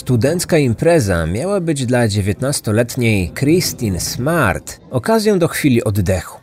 Studencka 0.00 0.58
impreza 0.58 1.26
miała 1.26 1.60
być 1.60 1.86
dla 1.86 2.08
19-letniej 2.08 3.32
Christine 3.38 4.00
Smart 4.00 4.80
okazją 4.90 5.38
do 5.38 5.48
chwili 5.48 5.84
oddechu. 5.84 6.40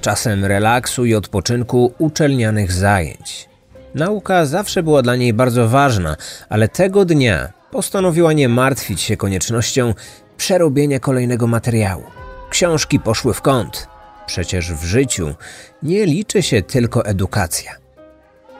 Czasem 0.00 0.44
relaksu 0.44 1.04
i 1.04 1.14
odpoczynku 1.14 1.92
uczelnianych 1.98 2.72
zajęć. 2.72 3.48
Nauka 3.94 4.46
zawsze 4.46 4.82
była 4.82 5.02
dla 5.02 5.16
niej 5.16 5.32
bardzo 5.32 5.68
ważna, 5.68 6.16
ale 6.48 6.68
tego 6.68 7.04
dnia 7.04 7.52
postanowiła 7.70 8.32
nie 8.32 8.48
martwić 8.48 9.00
się 9.00 9.16
koniecznością 9.16 9.94
przerobienia 10.36 11.00
kolejnego 11.00 11.46
materiału. 11.46 12.04
Książki 12.50 13.00
poszły 13.00 13.34
w 13.34 13.40
kąt. 13.42 13.88
Przecież 14.26 14.72
w 14.72 14.84
życiu 14.84 15.34
nie 15.82 16.06
liczy 16.06 16.42
się 16.42 16.62
tylko 16.62 17.04
edukacja. 17.04 17.72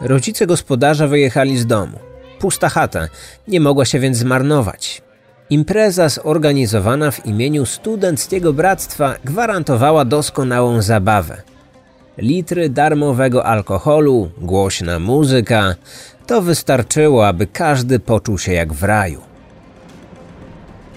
Rodzice 0.00 0.46
gospodarza 0.46 1.06
wyjechali 1.06 1.58
z 1.58 1.66
domu. 1.66 2.05
Pusta 2.38 2.68
chata, 2.68 3.08
nie 3.48 3.60
mogła 3.60 3.84
się 3.84 4.00
więc 4.00 4.16
zmarnować. 4.16 5.02
Impreza 5.50 6.08
zorganizowana 6.08 7.10
w 7.10 7.26
imieniu 7.26 7.66
Studenckiego 7.66 8.52
Bractwa 8.52 9.14
gwarantowała 9.24 10.04
doskonałą 10.04 10.82
zabawę. 10.82 11.42
Litry 12.18 12.68
darmowego 12.68 13.44
alkoholu, 13.44 14.30
głośna 14.38 14.98
muzyka 14.98 15.74
to 16.26 16.42
wystarczyło, 16.42 17.28
aby 17.28 17.46
każdy 17.46 17.98
poczuł 17.98 18.38
się 18.38 18.52
jak 18.52 18.72
w 18.72 18.82
raju. 18.82 19.20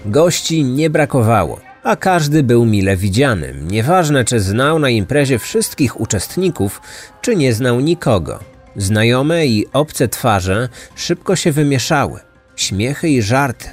Gości 0.06 0.64
nie 0.64 0.90
brakowało, 0.90 1.60
a 1.82 1.96
każdy 1.96 2.42
był 2.42 2.66
mile 2.66 2.96
widzianym, 2.96 3.70
nieważne 3.70 4.24
czy 4.24 4.40
znał 4.40 4.78
na 4.78 4.90
imprezie 4.90 5.38
wszystkich 5.38 6.00
uczestników, 6.00 6.80
czy 7.20 7.36
nie 7.36 7.54
znał 7.54 7.80
nikogo. 7.80 8.38
Znajome 8.80 9.46
i 9.46 9.66
obce 9.72 10.08
twarze 10.08 10.68
szybko 10.94 11.36
się 11.36 11.52
wymieszały, 11.52 12.20
śmiechy 12.56 13.08
i 13.08 13.22
żarty, 13.22 13.68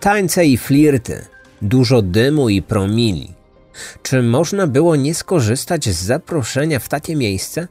tańce 0.00 0.46
i 0.46 0.58
flirty, 0.58 1.24
dużo 1.62 2.02
dymu 2.02 2.48
i 2.48 2.62
promili. 2.62 3.34
Czy 4.02 4.22
można 4.22 4.66
było 4.66 4.96
nie 4.96 5.14
skorzystać 5.14 5.88
z 5.88 6.04
zaproszenia 6.04 6.78
w 6.78 6.88
takie 6.88 7.16
miejsce? 7.16 7.68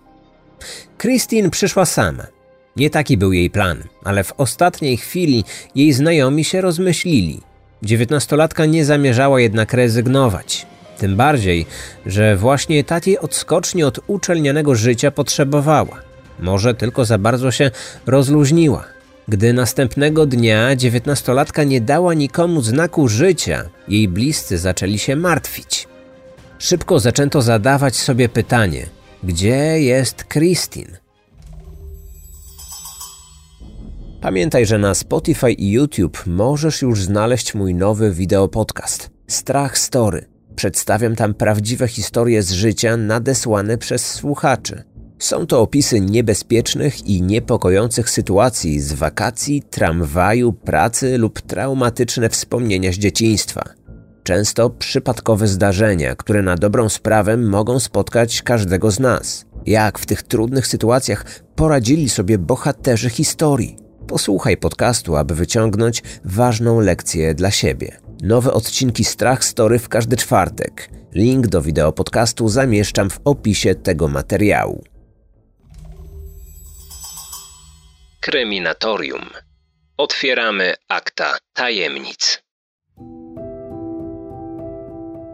Christine 0.97 1.49
przyszła 1.49 1.85
sama. 1.85 2.27
Nie 2.75 2.89
taki 2.89 3.17
był 3.17 3.33
jej 3.33 3.49
plan, 3.49 3.83
ale 4.03 4.23
w 4.23 4.33
ostatniej 4.37 4.97
chwili 4.97 5.43
jej 5.75 5.93
znajomi 5.93 6.43
się 6.43 6.61
rozmyślili. 6.61 7.41
Dziewiętnastolatka 7.83 8.65
nie 8.65 8.85
zamierzała 8.85 9.39
jednak 9.39 9.73
rezygnować. 9.73 10.65
Tym 10.97 11.15
bardziej, 11.15 11.65
że 12.05 12.35
właśnie 12.35 12.83
takiej 12.83 13.19
odskoczni 13.19 13.83
od 13.83 13.99
uczelnianego 14.07 14.75
życia 14.75 15.11
potrzebowała. 15.11 16.06
Może 16.39 16.73
tylko 16.73 17.05
za 17.05 17.17
bardzo 17.17 17.51
się 17.51 17.71
rozluźniła. 18.05 18.85
Gdy 19.27 19.53
następnego 19.53 20.25
dnia 20.25 20.75
dziewiętnastolatka 20.75 21.63
nie 21.63 21.81
dała 21.81 22.13
nikomu 22.13 22.61
znaku 22.61 23.07
życia, 23.07 23.69
jej 23.87 24.07
bliscy 24.07 24.57
zaczęli 24.57 24.99
się 24.99 25.15
martwić. 25.15 25.87
Szybko 26.59 26.99
zaczęto 26.99 27.41
zadawać 27.41 27.95
sobie 27.95 28.29
pytanie: 28.29 28.85
gdzie 29.23 29.81
jest 29.81 30.25
Christine? 30.33 30.97
Pamiętaj, 34.21 34.65
że 34.65 34.77
na 34.77 34.93
Spotify 34.93 35.51
i 35.51 35.71
YouTube 35.71 36.23
możesz 36.25 36.81
już 36.81 37.03
znaleźć 37.03 37.55
mój 37.55 37.75
nowy 37.75 38.11
wideo 38.11 38.47
podcast 38.47 39.09
Strach 39.27 39.77
Story. 39.77 40.25
Przedstawiam 40.55 41.15
tam 41.15 41.33
prawdziwe 41.33 41.87
historie 41.87 42.43
z 42.43 42.51
życia 42.51 42.97
nadesłane 42.97 43.77
przez 43.77 44.05
słuchaczy. 44.13 44.83
Są 45.19 45.47
to 45.47 45.61
opisy 45.61 46.01
niebezpiecznych 46.01 47.07
i 47.07 47.21
niepokojących 47.21 48.09
sytuacji 48.09 48.79
z 48.79 48.93
wakacji, 48.93 49.61
tramwaju, 49.61 50.53
pracy 50.53 51.17
lub 51.17 51.41
traumatyczne 51.41 52.29
wspomnienia 52.29 52.91
z 52.91 52.95
dzieciństwa. 52.95 53.63
Często 54.23 54.69
przypadkowe 54.69 55.47
zdarzenia, 55.47 56.15
które 56.15 56.41
na 56.41 56.55
dobrą 56.55 56.89
sprawę 56.89 57.37
mogą 57.37 57.79
spotkać 57.79 58.41
każdego 58.41 58.91
z 58.91 58.99
nas. 58.99 59.45
Jak 59.65 59.99
w 59.99 60.05
tych 60.05 60.23
trudnych 60.23 60.67
sytuacjach 60.67 61.25
poradzili 61.55 62.09
sobie 62.09 62.37
bohaterzy 62.37 63.09
historii. 63.09 63.77
Posłuchaj 64.07 64.57
podcastu, 64.57 65.15
aby 65.15 65.35
wyciągnąć 65.35 66.03
ważną 66.25 66.79
lekcję 66.79 67.35
dla 67.35 67.51
siebie. 67.51 67.99
Nowe 68.23 68.53
odcinki 68.53 69.03
Strach 69.03 69.45
Story 69.45 69.79
w 69.79 69.89
każdy 69.89 70.15
czwartek. 70.15 70.89
Link 71.13 71.47
do 71.47 71.61
wideo 71.61 71.91
podcastu 71.91 72.49
zamieszczam 72.49 73.09
w 73.09 73.19
opisie 73.25 73.75
tego 73.75 74.07
materiału. 74.07 74.83
Kryminatorium. 78.19 79.21
Otwieramy 79.97 80.73
akta 80.87 81.37
tajemnic. 81.53 82.43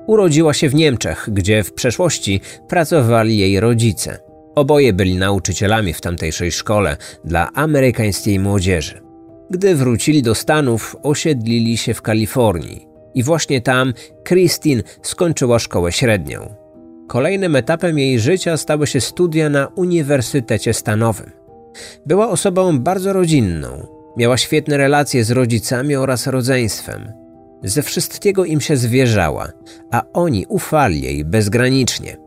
Urodziła 0.07 0.53
się 0.53 0.69
w 0.69 0.75
Niemczech, 0.75 1.29
gdzie 1.31 1.63
w 1.63 1.73
przeszłości 1.73 2.41
pracowali 2.69 3.38
jej 3.38 3.59
rodzice. 3.59 4.19
Oboje 4.55 4.94
byli 4.94 5.16
nauczycielami 5.16 5.94
w 5.94 6.01
tamtejszej 6.01 6.51
szkole 6.51 6.97
dla 7.25 7.49
amerykańskiej 7.53 8.39
młodzieży. 8.39 9.01
Gdy 9.50 9.75
wrócili 9.75 10.21
do 10.21 10.35
Stanów, 10.35 10.95
osiedlili 11.03 11.77
się 11.77 11.94
w 11.94 12.01
Kalifornii 12.01 12.88
i 13.15 13.23
właśnie 13.23 13.61
tam 13.61 13.94
Christine 14.27 14.83
skończyła 15.01 15.59
szkołę 15.59 15.91
średnią. 15.91 16.55
Kolejnym 17.07 17.55
etapem 17.55 18.00
jej 18.00 18.19
życia 18.19 18.57
stały 18.57 18.88
się 18.88 19.01
studia 19.01 19.50
na 19.50 19.67
Uniwersytecie 19.67 20.73
Stanowym. 20.73 21.42
Była 22.06 22.29
osobą 22.29 22.79
bardzo 22.79 23.13
rodzinną, 23.13 23.88
miała 24.17 24.38
świetne 24.38 24.78
relacje 24.78 25.23
z 25.23 25.31
rodzicami 25.31 25.95
oraz 25.95 26.28
rodzeństwem. 26.28 27.13
Ze 27.63 27.81
wszystkiego 27.81 28.45
im 28.45 28.61
się 28.61 28.78
zwierzała, 28.78 29.51
a 29.91 30.03
oni 30.13 30.45
ufali 30.50 31.01
jej 31.01 31.25
bezgranicznie. 31.25 32.17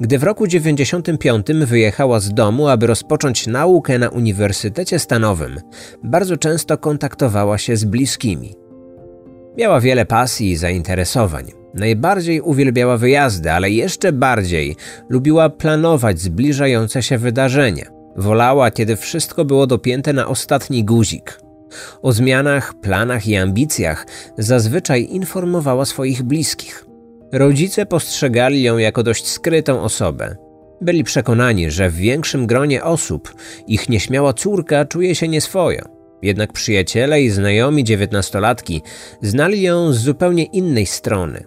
Gdy 0.00 0.18
w 0.18 0.22
roku 0.22 0.46
95 0.46 1.46
wyjechała 1.66 2.20
z 2.20 2.34
domu, 2.34 2.68
aby 2.68 2.86
rozpocząć 2.86 3.46
naukę 3.46 3.98
na 3.98 4.08
Uniwersytecie 4.08 4.98
Stanowym, 4.98 5.60
bardzo 6.02 6.36
często 6.36 6.78
kontaktowała 6.78 7.58
się 7.58 7.76
z 7.76 7.84
bliskimi. 7.84 8.54
Miała 9.58 9.80
wiele 9.80 10.06
pasji 10.06 10.50
i 10.50 10.56
zainteresowań. 10.56 11.44
Najbardziej 11.74 12.40
uwielbiała 12.40 12.96
wyjazdy, 12.96 13.52
ale 13.52 13.70
jeszcze 13.70 14.12
bardziej 14.12 14.76
lubiła 15.08 15.50
planować 15.50 16.20
zbliżające 16.20 17.02
się 17.02 17.18
wydarzenia. 17.18 17.93
Wolała, 18.16 18.70
kiedy 18.70 18.96
wszystko 18.96 19.44
było 19.44 19.66
dopięte 19.66 20.12
na 20.12 20.28
ostatni 20.28 20.84
guzik. 20.84 21.40
O 22.02 22.12
zmianach, 22.12 22.74
planach 22.74 23.26
i 23.26 23.36
ambicjach 23.36 24.06
zazwyczaj 24.38 25.08
informowała 25.10 25.84
swoich 25.84 26.22
bliskich. 26.22 26.86
Rodzice 27.32 27.86
postrzegali 27.86 28.62
ją 28.62 28.78
jako 28.78 29.02
dość 29.02 29.26
skrytą 29.26 29.82
osobę. 29.82 30.36
Byli 30.80 31.04
przekonani, 31.04 31.70
że 31.70 31.90
w 31.90 31.94
większym 31.94 32.46
gronie 32.46 32.84
osób 32.84 33.34
ich 33.66 33.88
nieśmiała 33.88 34.32
córka 34.32 34.84
czuje 34.84 35.14
się 35.14 35.28
nieswojo. 35.28 35.84
Jednak 36.22 36.52
przyjaciele 36.52 37.22
i 37.22 37.30
znajomi 37.30 37.84
dziewiętnastolatki 37.84 38.82
znali 39.22 39.62
ją 39.62 39.92
z 39.92 39.98
zupełnie 39.98 40.44
innej 40.44 40.86
strony. 40.86 41.44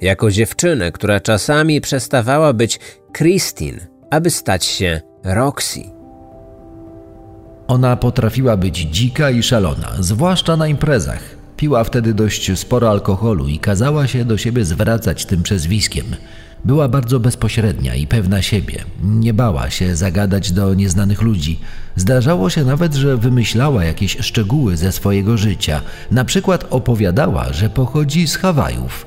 Jako 0.00 0.30
dziewczynę, 0.30 0.92
która 0.92 1.20
czasami 1.20 1.80
przestawała 1.80 2.52
być 2.52 2.80
Christine, 3.16 3.86
aby 4.10 4.30
stać 4.30 4.64
się 4.64 5.00
Roxy. 5.24 5.93
Ona 7.68 7.96
potrafiła 7.96 8.56
być 8.56 8.78
dzika 8.78 9.30
i 9.30 9.42
szalona, 9.42 9.92
zwłaszcza 10.00 10.56
na 10.56 10.68
imprezach. 10.68 11.36
Piła 11.56 11.84
wtedy 11.84 12.14
dość 12.14 12.58
sporo 12.58 12.90
alkoholu 12.90 13.48
i 13.48 13.58
kazała 13.58 14.06
się 14.06 14.24
do 14.24 14.38
siebie 14.38 14.64
zwracać 14.64 15.26
tym 15.26 15.42
przezwiskiem. 15.42 16.04
Była 16.64 16.88
bardzo 16.88 17.20
bezpośrednia 17.20 17.94
i 17.94 18.06
pewna 18.06 18.42
siebie. 18.42 18.84
Nie 19.02 19.34
bała 19.34 19.70
się 19.70 19.96
zagadać 19.96 20.52
do 20.52 20.74
nieznanych 20.74 21.22
ludzi. 21.22 21.60
Zdarzało 21.96 22.50
się 22.50 22.64
nawet, 22.64 22.94
że 22.94 23.16
wymyślała 23.16 23.84
jakieś 23.84 24.16
szczegóły 24.20 24.76
ze 24.76 24.92
swojego 24.92 25.36
życia. 25.36 25.80
Na 26.10 26.24
przykład 26.24 26.66
opowiadała, 26.70 27.52
że 27.52 27.70
pochodzi 27.70 28.28
z 28.28 28.36
Hawajów. 28.36 29.06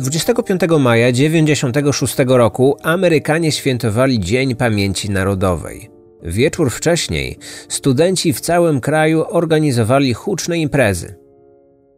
25 0.00 0.60
maja 0.80 1.12
1996 1.12 2.14
roku 2.26 2.76
Amerykanie 2.82 3.52
świętowali 3.52 4.20
Dzień 4.20 4.54
Pamięci 4.54 5.10
Narodowej. 5.10 5.93
Wieczór 6.24 6.70
wcześniej 6.70 7.38
studenci 7.68 8.32
w 8.32 8.40
całym 8.40 8.80
kraju 8.80 9.24
organizowali 9.28 10.14
huczne 10.14 10.58
imprezy. 10.58 11.14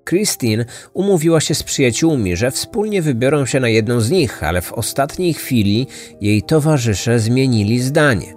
Christine 0.09 0.65
umówiła 0.95 1.41
się 1.41 1.55
z 1.55 1.63
przyjaciółmi, 1.63 2.37
że 2.37 2.51
wspólnie 2.51 3.03
wybiorą 3.03 3.47
się 3.47 3.61
na 3.61 3.69
jedną 3.69 4.01
z 4.01 4.11
nich, 4.11 4.43
ale 4.43 4.63
w 4.63 4.73
ostatniej 4.73 5.35
chwili 5.35 5.87
jej 6.21 6.43
towarzysze 6.43 7.19
zmienili 7.19 7.81
zdanie. 7.81 8.35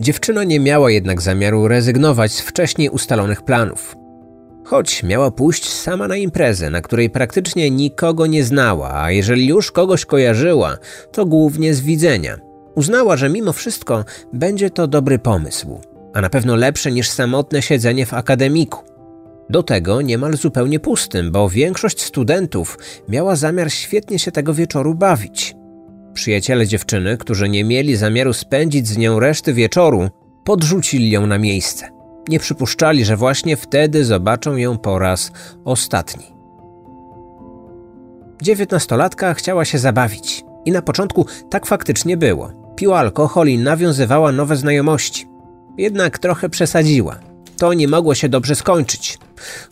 Dziewczyna 0.00 0.44
nie 0.44 0.60
miała 0.60 0.90
jednak 0.90 1.22
zamiaru 1.22 1.68
rezygnować 1.68 2.32
z 2.32 2.40
wcześniej 2.40 2.88
ustalonych 2.88 3.42
planów. 3.42 3.96
Choć 4.64 5.02
miała 5.02 5.30
pójść 5.30 5.68
sama 5.68 6.08
na 6.08 6.16
imprezę, 6.16 6.70
na 6.70 6.80
której 6.80 7.10
praktycznie 7.10 7.70
nikogo 7.70 8.26
nie 8.26 8.44
znała, 8.44 9.02
a 9.02 9.10
jeżeli 9.10 9.46
już 9.46 9.72
kogoś 9.72 10.04
kojarzyła, 10.04 10.76
to 11.12 11.26
głównie 11.26 11.74
z 11.74 11.80
widzenia. 11.80 12.45
Uznała, 12.76 13.16
że 13.16 13.28
mimo 13.28 13.52
wszystko 13.52 14.04
będzie 14.32 14.70
to 14.70 14.86
dobry 14.88 15.18
pomysł, 15.18 15.80
a 16.14 16.20
na 16.20 16.30
pewno 16.30 16.56
lepsze 16.56 16.92
niż 16.92 17.08
samotne 17.08 17.62
siedzenie 17.62 18.06
w 18.06 18.14
akademiku. 18.14 18.84
Do 19.50 19.62
tego 19.62 20.02
niemal 20.02 20.36
zupełnie 20.36 20.80
pustym, 20.80 21.32
bo 21.32 21.48
większość 21.48 22.02
studentów 22.02 22.78
miała 23.08 23.36
zamiar 23.36 23.72
świetnie 23.72 24.18
się 24.18 24.32
tego 24.32 24.54
wieczoru 24.54 24.94
bawić. 24.94 25.54
Przyjaciele 26.14 26.66
dziewczyny, 26.66 27.16
którzy 27.16 27.48
nie 27.48 27.64
mieli 27.64 27.96
zamiaru 27.96 28.32
spędzić 28.32 28.88
z 28.88 28.96
nią 28.96 29.20
reszty 29.20 29.54
wieczoru, 29.54 30.10
podrzucili 30.44 31.10
ją 31.10 31.26
na 31.26 31.38
miejsce. 31.38 31.88
Nie 32.28 32.38
przypuszczali, 32.38 33.04
że 33.04 33.16
właśnie 33.16 33.56
wtedy 33.56 34.04
zobaczą 34.04 34.56
ją 34.56 34.78
po 34.78 34.98
raz 34.98 35.32
ostatni. 35.64 36.24
Dziewiętnastolatka 38.42 39.34
chciała 39.34 39.64
się 39.64 39.78
zabawić. 39.78 40.44
I 40.64 40.72
na 40.72 40.82
początku 40.82 41.26
tak 41.50 41.66
faktycznie 41.66 42.16
było. 42.16 42.65
Piła 42.76 42.98
alkohol 42.98 43.48
i 43.48 43.58
nawiązywała 43.58 44.32
nowe 44.32 44.56
znajomości. 44.56 45.26
Jednak 45.78 46.18
trochę 46.18 46.48
przesadziła. 46.48 47.18
To 47.58 47.74
nie 47.74 47.88
mogło 47.88 48.14
się 48.14 48.28
dobrze 48.28 48.54
skończyć. 48.54 49.18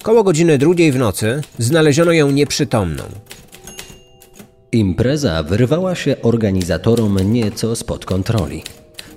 Koło 0.03 0.25
godziny 0.25 0.59
drugiej 0.59 0.93
w 0.93 0.99
nocy 0.99 1.41
znaleziono 1.59 2.13
ją 2.13 2.31
nieprzytomną. 2.31 3.03
Impreza 4.73 5.43
wyrwała 5.43 5.95
się 5.95 6.17
organizatorom 6.23 7.33
nieco 7.33 7.77
spod 7.77 8.05
kontroli. 8.05 8.63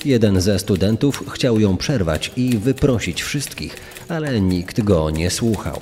Jeden 0.05 0.41
ze 0.41 0.59
studentów 0.59 1.23
chciał 1.29 1.59
ją 1.59 1.77
przerwać 1.77 2.31
i 2.37 2.57
wyprosić 2.57 3.23
wszystkich, 3.23 3.77
ale 4.09 4.41
nikt 4.41 4.81
go 4.81 5.09
nie 5.09 5.29
słuchał. 5.29 5.79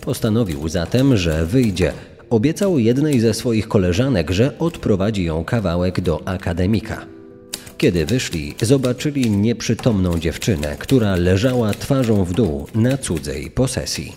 Postanowił 0.00 0.68
zatem, 0.68 1.16
że 1.16 1.46
wyjdzie. 1.46 1.92
Obiecał 2.30 2.78
jednej 2.78 3.20
ze 3.20 3.34
swoich 3.34 3.68
koleżanek, 3.68 4.30
że 4.30 4.58
odprowadzi 4.58 5.24
ją 5.24 5.44
kawałek 5.44 6.00
do 6.00 6.28
akademika. 6.28 7.13
Kiedy 7.78 8.06
wyszli, 8.06 8.54
zobaczyli 8.62 9.30
nieprzytomną 9.30 10.18
dziewczynę, 10.18 10.76
która 10.78 11.16
leżała 11.16 11.74
twarzą 11.74 12.24
w 12.24 12.32
dół 12.32 12.66
na 12.74 12.98
cudzej 12.98 13.50
posesji. 13.50 14.12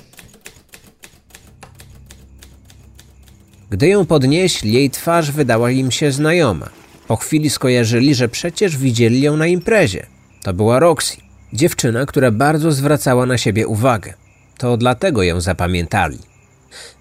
Gdy 3.69 3.87
ją 3.87 4.05
podnieśli, 4.05 4.73
jej 4.73 4.89
twarz 4.89 5.31
wydała 5.31 5.71
im 5.71 5.91
się 5.91 6.11
znajoma. 6.11 6.69
Po 7.07 7.15
chwili 7.15 7.49
skojarzyli, 7.49 8.15
że 8.15 8.29
przecież 8.29 8.77
widzieli 8.77 9.21
ją 9.21 9.37
na 9.37 9.47
imprezie. 9.47 10.05
To 10.43 10.53
była 10.53 10.79
Roxy, 10.79 11.17
dziewczyna, 11.53 12.05
która 12.05 12.31
bardzo 12.31 12.71
zwracała 12.71 13.25
na 13.25 13.37
siebie 13.37 13.67
uwagę. 13.67 14.13
To 14.57 14.77
dlatego 14.77 15.23
ją 15.23 15.41
zapamiętali. 15.41 16.17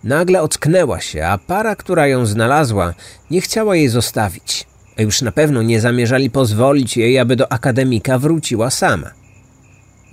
Nagle 0.05 0.43
ocknęła 0.43 1.01
się, 1.01 1.27
a 1.27 1.39
para, 1.39 1.77
która 1.77 2.07
ją 2.07 2.27
znalazła, 2.27 2.95
nie 3.31 3.41
chciała 3.41 3.77
jej 3.77 3.89
zostawić. 3.89 4.67
A 4.99 5.03
już 5.03 5.23
na 5.23 5.33
pewno 5.33 5.63
nie 5.63 5.81
zamierzali 5.81 6.31
pozwolić 6.31 6.97
jej, 6.97 7.19
aby 7.19 7.37
do 7.37 7.53
akademika 7.53 8.19
wróciła 8.19 8.71
sama. 8.71 9.11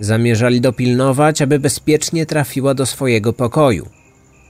Zamierzali 0.00 0.60
dopilnować, 0.60 1.42
aby 1.42 1.58
bezpiecznie 1.58 2.26
trafiła 2.26 2.74
do 2.74 2.86
swojego 2.86 3.32
pokoju. 3.32 3.88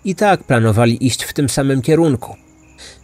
I 0.04 0.14
tak 0.14 0.44
planowali 0.44 1.06
iść 1.06 1.24
w 1.24 1.32
tym 1.32 1.48
samym 1.48 1.82
kierunku. 1.82 2.36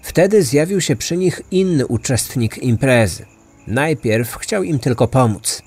Wtedy 0.03 0.43
zjawił 0.43 0.81
się 0.81 0.97
przy 0.97 1.17
nich 1.17 1.43
inny 1.51 1.87
uczestnik 1.87 2.59
imprezy. 2.59 3.27
Najpierw 3.67 4.37
chciał 4.37 4.63
im 4.63 4.79
tylko 4.79 5.09
pomóc. 5.09 5.63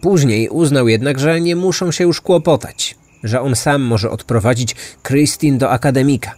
Później 0.00 0.48
uznał 0.48 0.88
jednak, 0.88 1.18
że 1.18 1.40
nie 1.40 1.56
muszą 1.56 1.92
się 1.92 2.04
już 2.04 2.20
kłopotać, 2.20 2.96
że 3.24 3.40
on 3.40 3.56
sam 3.56 3.82
może 3.82 4.10
odprowadzić 4.10 4.76
Christine 5.02 5.58
do 5.58 5.70
akademika. 5.70 6.34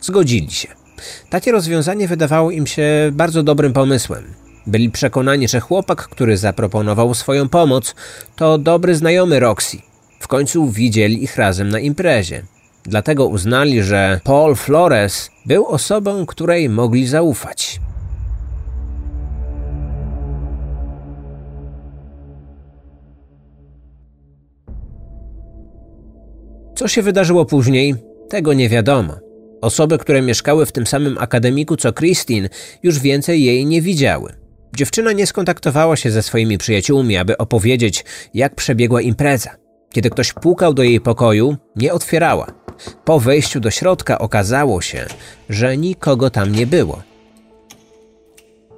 Zgodzili 0.00 0.50
się. 0.50 0.85
Takie 1.30 1.52
rozwiązanie 1.52 2.08
wydawało 2.08 2.50
im 2.50 2.66
się 2.66 3.10
bardzo 3.12 3.42
dobrym 3.42 3.72
pomysłem. 3.72 4.24
Byli 4.66 4.90
przekonani, 4.90 5.48
że 5.48 5.60
chłopak, 5.60 6.08
który 6.08 6.36
zaproponował 6.36 7.14
swoją 7.14 7.48
pomoc, 7.48 7.94
to 8.36 8.58
dobry 8.58 8.94
znajomy 8.94 9.40
Roxy. 9.40 9.78
W 10.20 10.28
końcu 10.28 10.70
widzieli 10.70 11.24
ich 11.24 11.36
razem 11.36 11.68
na 11.68 11.78
imprezie. 11.78 12.42
Dlatego 12.84 13.26
uznali, 13.26 13.82
że 13.82 14.20
Paul 14.24 14.54
Flores 14.54 15.30
był 15.46 15.66
osobą, 15.66 16.26
której 16.26 16.68
mogli 16.68 17.06
zaufać. 17.06 17.80
Co 26.74 26.88
się 26.88 27.02
wydarzyło 27.02 27.44
później, 27.44 27.94
tego 28.28 28.52
nie 28.52 28.68
wiadomo. 28.68 29.25
Osoby, 29.66 29.98
które 29.98 30.22
mieszkały 30.22 30.66
w 30.66 30.72
tym 30.72 30.86
samym 30.86 31.18
akademiku 31.18 31.76
co 31.76 31.92
Christine, 31.92 32.48
już 32.82 32.98
więcej 32.98 33.44
jej 33.44 33.66
nie 33.66 33.82
widziały. 33.82 34.32
Dziewczyna 34.76 35.12
nie 35.12 35.26
skontaktowała 35.26 35.96
się 35.96 36.10
ze 36.10 36.22
swoimi 36.22 36.58
przyjaciółmi, 36.58 37.16
aby 37.16 37.38
opowiedzieć, 37.38 38.04
jak 38.34 38.54
przebiegła 38.54 39.00
impreza. 39.00 39.50
Kiedy 39.92 40.10
ktoś 40.10 40.32
pukał 40.32 40.74
do 40.74 40.82
jej 40.82 41.00
pokoju, 41.00 41.56
nie 41.76 41.92
otwierała. 41.92 42.46
Po 43.04 43.20
wejściu 43.20 43.60
do 43.60 43.70
środka 43.70 44.18
okazało 44.18 44.80
się, 44.80 45.06
że 45.48 45.76
nikogo 45.76 46.30
tam 46.30 46.52
nie 46.52 46.66
było. 46.66 47.02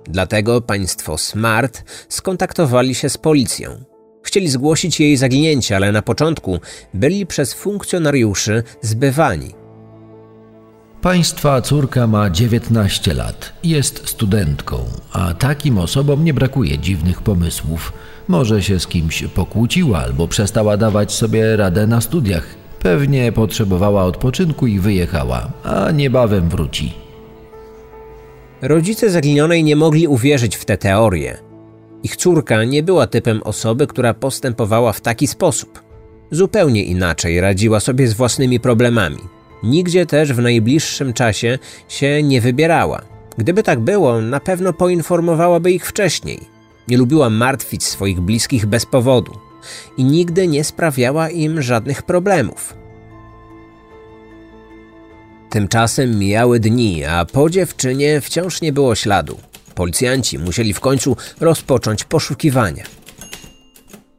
Dlatego 0.06 0.60
państwo 0.60 1.18
Smart 1.18 1.84
skontaktowali 2.08 2.94
się 2.94 3.08
z 3.08 3.18
policją. 3.18 3.84
Chcieli 4.22 4.48
zgłosić 4.48 5.00
jej 5.00 5.16
zaginięcie, 5.16 5.76
ale 5.76 5.92
na 5.92 6.02
początku 6.02 6.58
byli 6.94 7.26
przez 7.26 7.54
funkcjonariuszy 7.54 8.62
zbywani. 8.82 9.57
Państwa 11.02 11.62
córka 11.62 12.06
ma 12.06 12.30
19 12.30 13.14
lat, 13.14 13.52
jest 13.64 14.08
studentką, 14.08 14.84
a 15.12 15.34
takim 15.34 15.78
osobom 15.78 16.24
nie 16.24 16.34
brakuje 16.34 16.78
dziwnych 16.78 17.22
pomysłów. 17.22 17.92
Może 18.28 18.62
się 18.62 18.80
z 18.80 18.86
kimś 18.86 19.24
pokłóciła 19.34 19.98
albo 19.98 20.28
przestała 20.28 20.76
dawać 20.76 21.12
sobie 21.12 21.56
radę 21.56 21.86
na 21.86 22.00
studiach. 22.00 22.46
Pewnie 22.82 23.32
potrzebowała 23.32 24.04
odpoczynku 24.04 24.66
i 24.66 24.78
wyjechała, 24.78 25.52
a 25.64 25.90
niebawem 25.90 26.48
wróci. 26.48 26.92
Rodzice 28.62 29.10
zaginionej 29.10 29.64
nie 29.64 29.76
mogli 29.76 30.08
uwierzyć 30.08 30.56
w 30.56 30.64
te 30.64 30.78
teorie. 30.78 31.38
Ich 32.02 32.16
córka 32.16 32.64
nie 32.64 32.82
była 32.82 33.06
typem 33.06 33.42
osoby, 33.42 33.86
która 33.86 34.14
postępowała 34.14 34.92
w 34.92 35.00
taki 35.00 35.26
sposób. 35.26 35.82
Zupełnie 36.30 36.84
inaczej 36.84 37.40
radziła 37.40 37.80
sobie 37.80 38.08
z 38.08 38.14
własnymi 38.14 38.60
problemami. 38.60 39.37
Nigdzie 39.62 40.06
też 40.06 40.32
w 40.32 40.38
najbliższym 40.38 41.12
czasie 41.12 41.58
się 41.88 42.22
nie 42.22 42.40
wybierała. 42.40 43.02
Gdyby 43.38 43.62
tak 43.62 43.80
było, 43.80 44.20
na 44.20 44.40
pewno 44.40 44.72
poinformowałaby 44.72 45.72
ich 45.72 45.86
wcześniej. 45.86 46.40
Nie 46.88 46.96
lubiła 46.96 47.30
martwić 47.30 47.84
swoich 47.84 48.20
bliskich 48.20 48.66
bez 48.66 48.86
powodu 48.86 49.32
i 49.96 50.04
nigdy 50.04 50.48
nie 50.48 50.64
sprawiała 50.64 51.30
im 51.30 51.62
żadnych 51.62 52.02
problemów. 52.02 52.74
Tymczasem 55.50 56.18
mijały 56.18 56.60
dni, 56.60 57.04
a 57.04 57.24
po 57.24 57.50
dziewczynie 57.50 58.20
wciąż 58.20 58.60
nie 58.60 58.72
było 58.72 58.94
śladu. 58.94 59.38
Policjanci 59.74 60.38
musieli 60.38 60.74
w 60.74 60.80
końcu 60.80 61.16
rozpocząć 61.40 62.04
poszukiwania. 62.04 62.84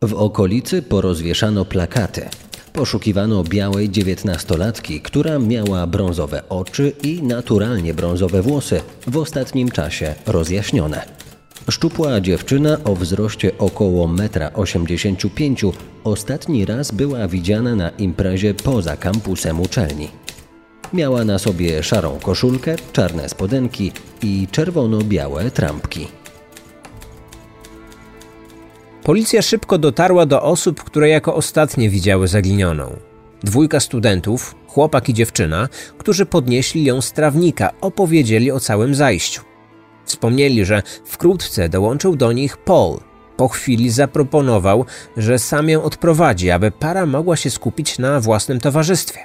W 0.01 0.13
okolicy 0.13 0.81
porozwieszano 0.81 1.65
plakaty. 1.65 2.29
Poszukiwano 2.73 3.43
białej 3.43 3.89
dziewiętnastolatki, 3.89 5.01
która 5.01 5.39
miała 5.39 5.87
brązowe 5.87 6.49
oczy 6.49 6.93
i 7.03 7.23
naturalnie 7.23 7.93
brązowe 7.93 8.41
włosy, 8.41 8.81
w 9.07 9.17
ostatnim 9.17 9.71
czasie 9.71 10.15
rozjaśnione. 10.25 11.05
Szczupła 11.69 12.21
dziewczyna 12.21 12.77
o 12.83 12.95
wzroście 12.95 13.57
około 13.57 14.07
1,85 14.07 15.67
m 15.67 15.71
ostatni 16.03 16.65
raz 16.65 16.91
była 16.91 17.27
widziana 17.27 17.75
na 17.75 17.89
imprezie 17.89 18.53
poza 18.53 18.97
kampusem 18.97 19.59
uczelni. 19.61 20.09
Miała 20.93 21.25
na 21.25 21.39
sobie 21.39 21.83
szarą 21.83 22.19
koszulkę, 22.23 22.75
czarne 22.93 23.29
spodenki 23.29 23.91
i 24.23 24.47
czerwono-białe 24.51 25.51
trampki. 25.51 26.07
Policja 29.03 29.41
szybko 29.41 29.77
dotarła 29.77 30.25
do 30.25 30.41
osób, 30.41 30.83
które 30.83 31.09
jako 31.09 31.35
ostatnie 31.35 31.89
widziały 31.89 32.27
zaginioną. 32.27 32.95
Dwójka 33.43 33.79
studentów, 33.79 34.55
chłopak 34.67 35.09
i 35.09 35.13
dziewczyna, 35.13 35.69
którzy 35.97 36.25
podnieśli 36.25 36.83
ją 36.83 37.01
z 37.01 37.11
trawnika, 37.11 37.71
opowiedzieli 37.81 38.51
o 38.51 38.59
całym 38.59 38.95
zajściu. 38.95 39.41
Wspomnieli, 40.05 40.65
że 40.65 40.83
wkrótce 41.05 41.69
dołączył 41.69 42.15
do 42.15 42.31
nich 42.31 42.57
Paul. 42.57 42.99
Po 43.37 43.47
chwili 43.47 43.89
zaproponował, 43.89 44.85
że 45.17 45.39
sam 45.39 45.69
ją 45.69 45.83
odprowadzi, 45.83 46.51
aby 46.51 46.71
para 46.71 47.05
mogła 47.05 47.35
się 47.35 47.49
skupić 47.49 47.99
na 47.99 48.19
własnym 48.19 48.59
towarzystwie. 48.59 49.19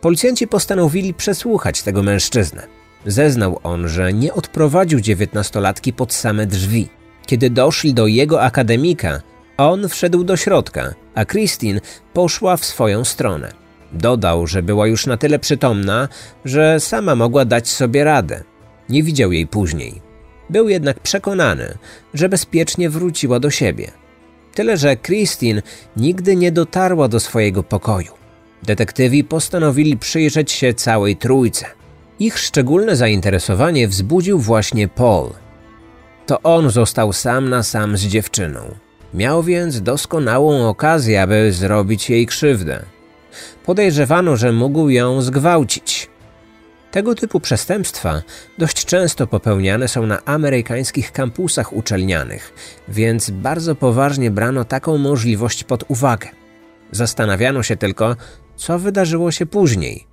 Policjanci 0.00 0.48
postanowili 0.48 1.14
przesłuchać 1.14 1.82
tego 1.82 2.02
mężczyznę. 2.02 2.66
Zeznał 3.06 3.60
on, 3.62 3.88
że 3.88 4.12
nie 4.12 4.34
odprowadził 4.34 5.00
dziewiętnastolatki 5.00 5.92
pod 5.92 6.12
same 6.12 6.46
drzwi. 6.46 6.97
Kiedy 7.28 7.50
doszli 7.50 7.94
do 7.94 8.06
jego 8.06 8.42
akademika, 8.42 9.20
on 9.56 9.88
wszedł 9.88 10.24
do 10.24 10.36
środka, 10.36 10.94
a 11.14 11.24
Christine 11.24 11.80
poszła 12.12 12.56
w 12.56 12.64
swoją 12.64 13.04
stronę. 13.04 13.52
Dodał, 13.92 14.46
że 14.46 14.62
była 14.62 14.86
już 14.86 15.06
na 15.06 15.16
tyle 15.16 15.38
przytomna, 15.38 16.08
że 16.44 16.80
sama 16.80 17.14
mogła 17.14 17.44
dać 17.44 17.68
sobie 17.68 18.04
radę. 18.04 18.44
Nie 18.88 19.02
widział 19.02 19.32
jej 19.32 19.46
później. 19.46 20.00
Był 20.50 20.68
jednak 20.68 21.00
przekonany, 21.00 21.78
że 22.14 22.28
bezpiecznie 22.28 22.90
wróciła 22.90 23.40
do 23.40 23.50
siebie. 23.50 23.90
Tyle, 24.54 24.76
że 24.76 24.96
Christine 24.96 25.62
nigdy 25.96 26.36
nie 26.36 26.52
dotarła 26.52 27.08
do 27.08 27.20
swojego 27.20 27.62
pokoju. 27.62 28.12
Detektywi 28.62 29.24
postanowili 29.24 29.96
przyjrzeć 29.96 30.52
się 30.52 30.74
całej 30.74 31.16
trójce. 31.16 31.66
Ich 32.18 32.38
szczególne 32.38 32.96
zainteresowanie 32.96 33.88
wzbudził 33.88 34.38
właśnie 34.38 34.88
Paul. 34.88 35.30
To 36.28 36.42
on 36.42 36.70
został 36.70 37.12
sam 37.12 37.48
na 37.48 37.62
sam 37.62 37.96
z 37.96 38.00
dziewczyną. 38.00 38.74
Miał 39.14 39.42
więc 39.42 39.82
doskonałą 39.82 40.68
okazję, 40.68 41.22
aby 41.22 41.52
zrobić 41.52 42.10
jej 42.10 42.26
krzywdę. 42.26 42.82
Podejrzewano, 43.64 44.36
że 44.36 44.52
mógł 44.52 44.88
ją 44.88 45.22
zgwałcić. 45.22 46.10
Tego 46.90 47.14
typu 47.14 47.40
przestępstwa 47.40 48.22
dość 48.58 48.84
często 48.84 49.26
popełniane 49.26 49.88
są 49.88 50.06
na 50.06 50.24
amerykańskich 50.24 51.12
kampusach 51.12 51.72
uczelnianych, 51.72 52.52
więc 52.88 53.30
bardzo 53.30 53.74
poważnie 53.74 54.30
brano 54.30 54.64
taką 54.64 54.98
możliwość 54.98 55.64
pod 55.64 55.84
uwagę. 55.88 56.28
Zastanawiano 56.92 57.62
się 57.62 57.76
tylko, 57.76 58.16
co 58.56 58.78
wydarzyło 58.78 59.30
się 59.30 59.46
później. 59.46 60.06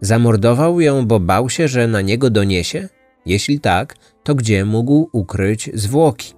Zamordował 0.00 0.80
ją, 0.80 1.06
bo 1.06 1.20
bał 1.20 1.50
się, 1.50 1.68
że 1.68 1.86
na 1.86 2.00
niego 2.00 2.30
doniesie? 2.30 2.88
Jeśli 3.26 3.60
tak, 3.60 3.96
to 4.22 4.34
gdzie 4.34 4.64
mógł 4.64 5.08
ukryć 5.12 5.70
zwłoki? 5.74 6.34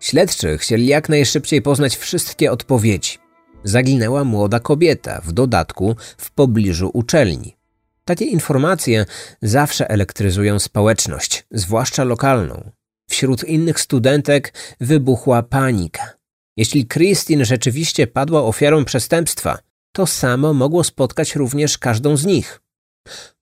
Śledczy 0.00 0.58
chcieli 0.58 0.86
jak 0.86 1.08
najszybciej 1.08 1.62
poznać 1.62 1.96
wszystkie 1.96 2.52
odpowiedzi. 2.52 3.18
Zaginęła 3.64 4.24
młoda 4.24 4.60
kobieta, 4.60 5.20
w 5.24 5.32
dodatku 5.32 5.96
w 6.18 6.30
pobliżu 6.30 6.90
uczelni. 6.94 7.56
Takie 8.04 8.24
informacje 8.24 9.06
zawsze 9.42 9.90
elektryzują 9.90 10.58
społeczność, 10.58 11.46
zwłaszcza 11.50 12.04
lokalną. 12.04 12.70
Wśród 13.10 13.44
innych 13.44 13.80
studentek 13.80 14.54
wybuchła 14.80 15.42
panika. 15.42 16.10
Jeśli 16.56 16.86
Christine 16.86 17.44
rzeczywiście 17.44 18.06
padła 18.06 18.42
ofiarą 18.42 18.84
przestępstwa, 18.84 19.58
to 19.92 20.06
samo 20.06 20.54
mogło 20.54 20.84
spotkać 20.84 21.36
również 21.36 21.78
każdą 21.78 22.16
z 22.16 22.24
nich. 22.24 22.60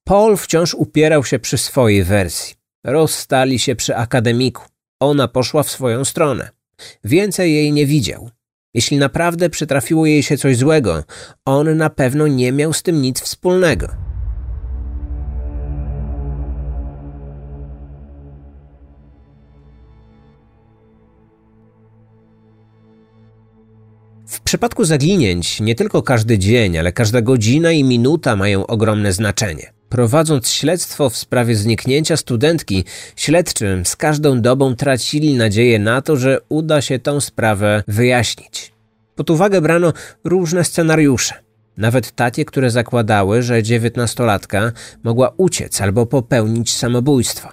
Paul 0.04 0.36
wciąż 0.36 0.74
upierał 0.74 1.24
się 1.24 1.38
przy 1.38 1.58
swojej 1.58 2.04
wersji. 2.04 2.54
Rozstali 2.84 3.58
się 3.58 3.76
przy 3.76 3.96
akademiku. 3.96 4.62
Ona 5.00 5.28
poszła 5.28 5.62
w 5.62 5.70
swoją 5.70 6.04
stronę. 6.04 6.50
Więcej 7.04 7.54
jej 7.54 7.72
nie 7.72 7.86
widział. 7.86 8.30
Jeśli 8.74 8.98
naprawdę 8.98 9.50
przytrafiło 9.50 10.06
jej 10.06 10.22
się 10.22 10.36
coś 10.36 10.56
złego, 10.56 11.04
on 11.44 11.76
na 11.76 11.90
pewno 11.90 12.26
nie 12.26 12.52
miał 12.52 12.72
z 12.72 12.82
tym 12.82 13.02
nic 13.02 13.20
wspólnego. 13.20 14.09
W 24.30 24.40
przypadku 24.40 24.84
zaginięć 24.84 25.60
nie 25.60 25.74
tylko 25.74 26.02
każdy 26.02 26.38
dzień, 26.38 26.78
ale 26.78 26.92
każda 26.92 27.22
godzina 27.22 27.72
i 27.72 27.84
minuta 27.84 28.36
mają 28.36 28.66
ogromne 28.66 29.12
znaczenie. 29.12 29.72
Prowadząc 29.88 30.48
śledztwo 30.48 31.10
w 31.10 31.16
sprawie 31.16 31.56
zniknięcia 31.56 32.16
studentki, 32.16 32.84
śledczy 33.16 33.82
z 33.84 33.96
każdą 33.96 34.40
dobą 34.40 34.76
tracili 34.76 35.34
nadzieję 35.34 35.78
na 35.78 36.02
to, 36.02 36.16
że 36.16 36.38
uda 36.48 36.80
się 36.80 36.98
tę 36.98 37.20
sprawę 37.20 37.82
wyjaśnić. 37.88 38.72
Pod 39.14 39.30
uwagę 39.30 39.60
brano 39.60 39.92
różne 40.24 40.64
scenariusze, 40.64 41.34
nawet 41.76 42.12
takie, 42.12 42.44
które 42.44 42.70
zakładały, 42.70 43.42
że 43.42 43.62
dziewiętnastolatka 43.62 44.72
mogła 45.02 45.32
uciec 45.36 45.80
albo 45.80 46.06
popełnić 46.06 46.74
samobójstwo. 46.74 47.48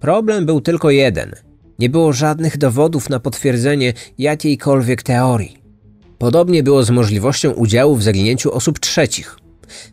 Problem 0.00 0.46
był 0.46 0.60
tylko 0.60 0.90
jeden– 0.90 1.34
nie 1.82 1.90
było 1.90 2.12
żadnych 2.12 2.58
dowodów 2.58 3.10
na 3.10 3.20
potwierdzenie 3.20 3.92
jakiejkolwiek 4.18 5.02
teorii. 5.02 5.56
Podobnie 6.18 6.62
było 6.62 6.82
z 6.82 6.90
możliwością 6.90 7.50
udziału 7.50 7.96
w 7.96 8.02
zaginięciu 8.02 8.54
osób 8.54 8.78
trzecich. 8.78 9.36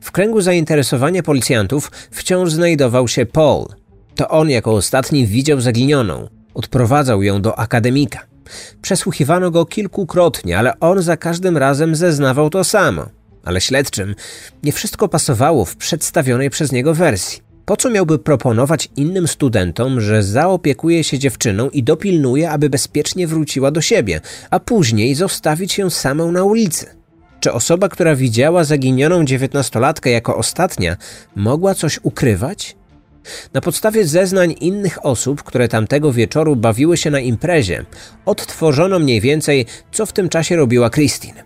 W 0.01 0.12
kręgu 0.12 0.41
zainteresowania 0.41 1.24
policjantów 1.24 1.91
wciąż 2.12 2.51
znajdował 2.51 3.08
się 3.08 3.25
Paul. 3.25 3.65
To 4.15 4.29
on 4.29 4.50
jako 4.50 4.74
ostatni 4.74 5.27
widział 5.27 5.62
zaginioną. 5.62 6.27
Odprowadzał 6.53 7.24
ją 7.24 7.41
do 7.41 7.60
akademika. 7.60 8.19
Przesłuchiwano 8.81 9.51
go 9.51 9.65
kilkukrotnie, 9.65 10.58
ale 10.58 10.79
on 10.79 11.01
za 11.01 11.17
każdym 11.17 11.58
razem 11.58 11.96
zeznawał 11.96 12.50
to 12.50 12.63
samo. 12.63 13.05
Ale 13.43 13.62
śledczym 13.62 14.15
nie 14.63 14.72
wszystko 14.72 15.08
pasowało 15.08 15.65
w 15.65 15.75
przedstawionej 15.75 16.50
przez 16.50 16.72
niego 16.72 16.93
wersji. 16.93 17.49
Po 17.70 17.78
co 17.78 17.90
miałby 17.90 18.20
proponować 18.20 18.90
innym 18.96 19.28
studentom, 19.28 20.02
że 20.02 20.24
zaopiekuje 20.24 21.04
się 21.04 21.20
dziewczyną 21.20 21.70
i 21.70 21.84
dopilnuje, 21.84 22.52
aby 22.52 22.70
bezpiecznie 22.70 23.28
wróciła 23.28 23.72
do 23.72 23.82
siebie, 23.82 24.22
a 24.50 24.60
później 24.60 25.16
zostawić 25.16 25.78
ją 25.78 25.90
samą 25.90 26.32
na 26.32 26.44
ulicy? 26.44 26.86
Czy 27.40 27.54
osoba, 27.54 27.90
która 27.90 28.16
widziała 28.16 28.64
zaginioną 28.64 29.26
dziewiętnastolatkę 29.26 30.10
jako 30.10 30.36
ostatnia, 30.36 30.98
mogła 31.36 31.76
coś 31.76 32.00
ukrywać? 32.04 32.76
Na 33.54 33.62
podstawie 33.62 34.08
zeznań 34.08 34.56
innych 34.62 35.06
osób, 35.06 35.44
które 35.44 35.68
tamtego 35.68 36.14
wieczoru 36.14 36.56
bawiły 36.56 36.98
się 36.98 37.12
na 37.12 37.20
imprezie, 37.20 37.86
odtworzono 38.26 39.00
mniej 39.00 39.22
więcej, 39.22 39.66
co 39.92 40.06
w 40.06 40.14
tym 40.14 40.30
czasie 40.30 40.56
robiła 40.56 40.90
Christine. 40.90 41.44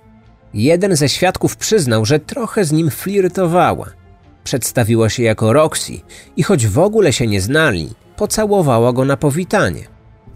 Jeden 0.53 0.96
ze 0.96 1.10
świadków 1.10 1.58
przyznał, 1.58 2.06
że 2.06 2.20
trochę 2.20 2.65
z 2.65 2.72
nim 2.72 2.89
flirtowała– 2.89 3.89
Przedstawiła 4.43 5.09
się 5.09 5.23
jako 5.23 5.53
Roxy 5.53 6.00
i 6.38 6.43
choć 6.43 6.67
w 6.67 6.79
ogóle 6.79 7.13
się 7.13 7.27
nie 7.27 7.41
znali, 7.41 7.89
pocałowała 8.15 8.93
go 8.93 9.05
na 9.05 9.17
powitanie. 9.17 9.83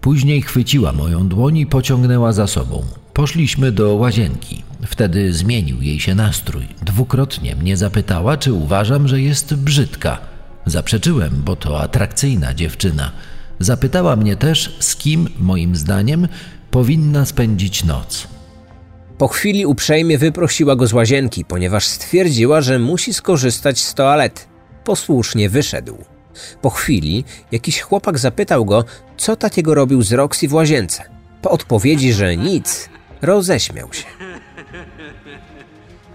Później 0.02 0.42
chwyciła 0.42 0.94
moją 0.94 1.28
dłoń 1.28 1.58
i 1.58 1.66
pociągnęła 1.66 2.34
za 2.34 2.48
sobą. 2.48 2.84
Poszliśmy 3.14 3.72
do 3.72 3.96
łazienki. 3.96 4.64
Wtedy 4.86 5.34
zmienił 5.34 5.82
jej 5.82 6.00
się 6.00 6.16
nastrój. 6.16 6.68
Dwukrotnie 6.82 7.56
mnie 7.56 7.78
zapytała, 7.78 8.38
czy 8.38 8.54
uważam, 8.54 9.08
że 9.08 9.22
jest 9.22 9.56
brzydka. 9.56 10.18
Zaprzeczyłem, 10.66 11.42
bo 11.46 11.56
to 11.56 11.82
atrakcyjna 11.82 12.54
dziewczyna. 12.54 13.12
Zapytała 13.60 14.16
mnie 14.16 14.36
też, 14.36 14.76
z 14.80 14.96
kim, 14.96 15.30
moim 15.40 15.76
zdaniem, 15.76 16.28
powinna 16.72 17.26
spędzić 17.26 17.84
noc. 17.84 18.28
Po 19.18 19.28
chwili 19.28 19.66
uprzejmie 19.66 20.18
wyprosiła 20.18 20.76
go 20.76 20.88
z 20.88 20.94
łazienki, 20.94 21.46
ponieważ 21.46 21.88
stwierdziła, 21.88 22.62
że 22.62 22.80
musi 22.80 23.14
skorzystać 23.14 23.80
z 23.80 23.94
toalety. 23.94 24.42
Posłusznie 24.84 25.50
wyszedł. 25.50 25.98
Po 26.62 26.70
chwili 26.70 27.24
jakiś 27.52 27.82
chłopak 27.82 28.18
zapytał 28.18 28.66
go, 28.66 28.86
co 29.18 29.36
takiego 29.36 29.76
robił 29.76 30.02
z 30.02 30.14
Roxy 30.14 30.48
w 30.48 30.54
łazience. 30.54 31.04
Po 31.42 31.52
odpowiedzi, 31.52 32.14
że 32.14 32.38
nic, 32.38 32.90
roześmiał 33.22 33.94
się. 33.94 34.06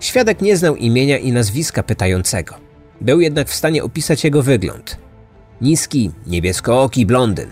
Świadek 0.00 0.40
nie 0.40 0.56
znał 0.56 0.76
imienia 0.76 1.18
i 1.18 1.32
nazwiska 1.32 1.82
pytającego. 1.82 2.54
Był 3.00 3.20
jednak 3.20 3.48
w 3.48 3.54
stanie 3.54 3.84
opisać 3.84 4.24
jego 4.24 4.42
wygląd. 4.42 4.98
Niski, 5.60 6.10
niebieskooki 6.26 7.06
blondyn. 7.06 7.48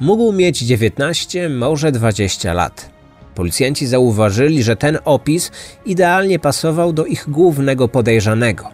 Mógł 0.00 0.32
mieć 0.32 0.58
19, 0.58 1.48
może 1.48 1.92
20 1.92 2.52
lat. 2.52 2.97
Policjanci 3.38 3.86
zauważyli, 3.86 4.62
że 4.62 4.76
ten 4.76 4.98
opis 5.04 5.50
idealnie 5.86 6.38
pasował 6.38 6.92
do 6.92 7.06
ich 7.06 7.24
głównego 7.28 7.88
podejrzanego. 7.88 8.70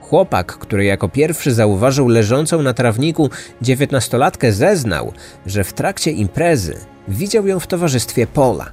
Chłopak, 0.00 0.58
który 0.58 0.84
jako 0.84 1.08
pierwszy 1.08 1.54
zauważył 1.54 2.08
leżącą 2.08 2.62
na 2.62 2.74
trawniku 2.74 3.30
dziewiętnastolatkę, 3.60 4.52
zeznał, 4.52 5.12
że 5.46 5.64
w 5.64 5.72
trakcie 5.72 6.10
imprezy 6.10 6.74
widział 7.08 7.46
ją 7.46 7.60
w 7.60 7.66
towarzystwie 7.66 8.26
Pola. 8.26 8.70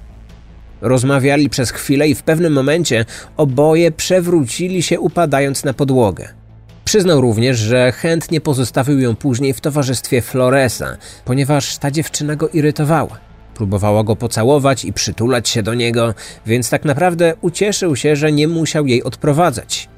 Rozmawiali 0.81 1.49
przez 1.49 1.71
chwilę 1.71 2.07
i 2.07 2.15
w 2.15 2.23
pewnym 2.23 2.53
momencie 2.53 3.05
oboje 3.37 3.91
przewrócili 3.91 4.83
się 4.83 4.99
upadając 4.99 5.63
na 5.63 5.73
podłogę. 5.73 6.27
Przyznał 6.85 7.21
również, 7.21 7.57
że 7.57 7.91
chętnie 7.91 8.41
pozostawił 8.41 8.99
ją 8.99 9.15
później 9.15 9.53
w 9.53 9.61
towarzystwie 9.61 10.21
Floresa, 10.21 10.97
ponieważ 11.25 11.77
ta 11.77 11.91
dziewczyna 11.91 12.35
go 12.35 12.49
irytowała. 12.49 13.28
Próbowała 13.59 14.03
go 14.03 14.15
pocałować 14.15 14.85
i 14.85 14.93
przytulać 14.93 15.49
się 15.49 15.63
do 15.63 15.73
niego, 15.73 16.13
więc 16.45 16.69
tak 16.69 16.85
naprawdę 16.85 17.33
ucieszył 17.41 17.95
się, 17.95 18.15
że 18.15 18.31
nie 18.31 18.47
musiał 18.47 18.87
jej 18.87 19.03
odprowadzać. 19.03 19.89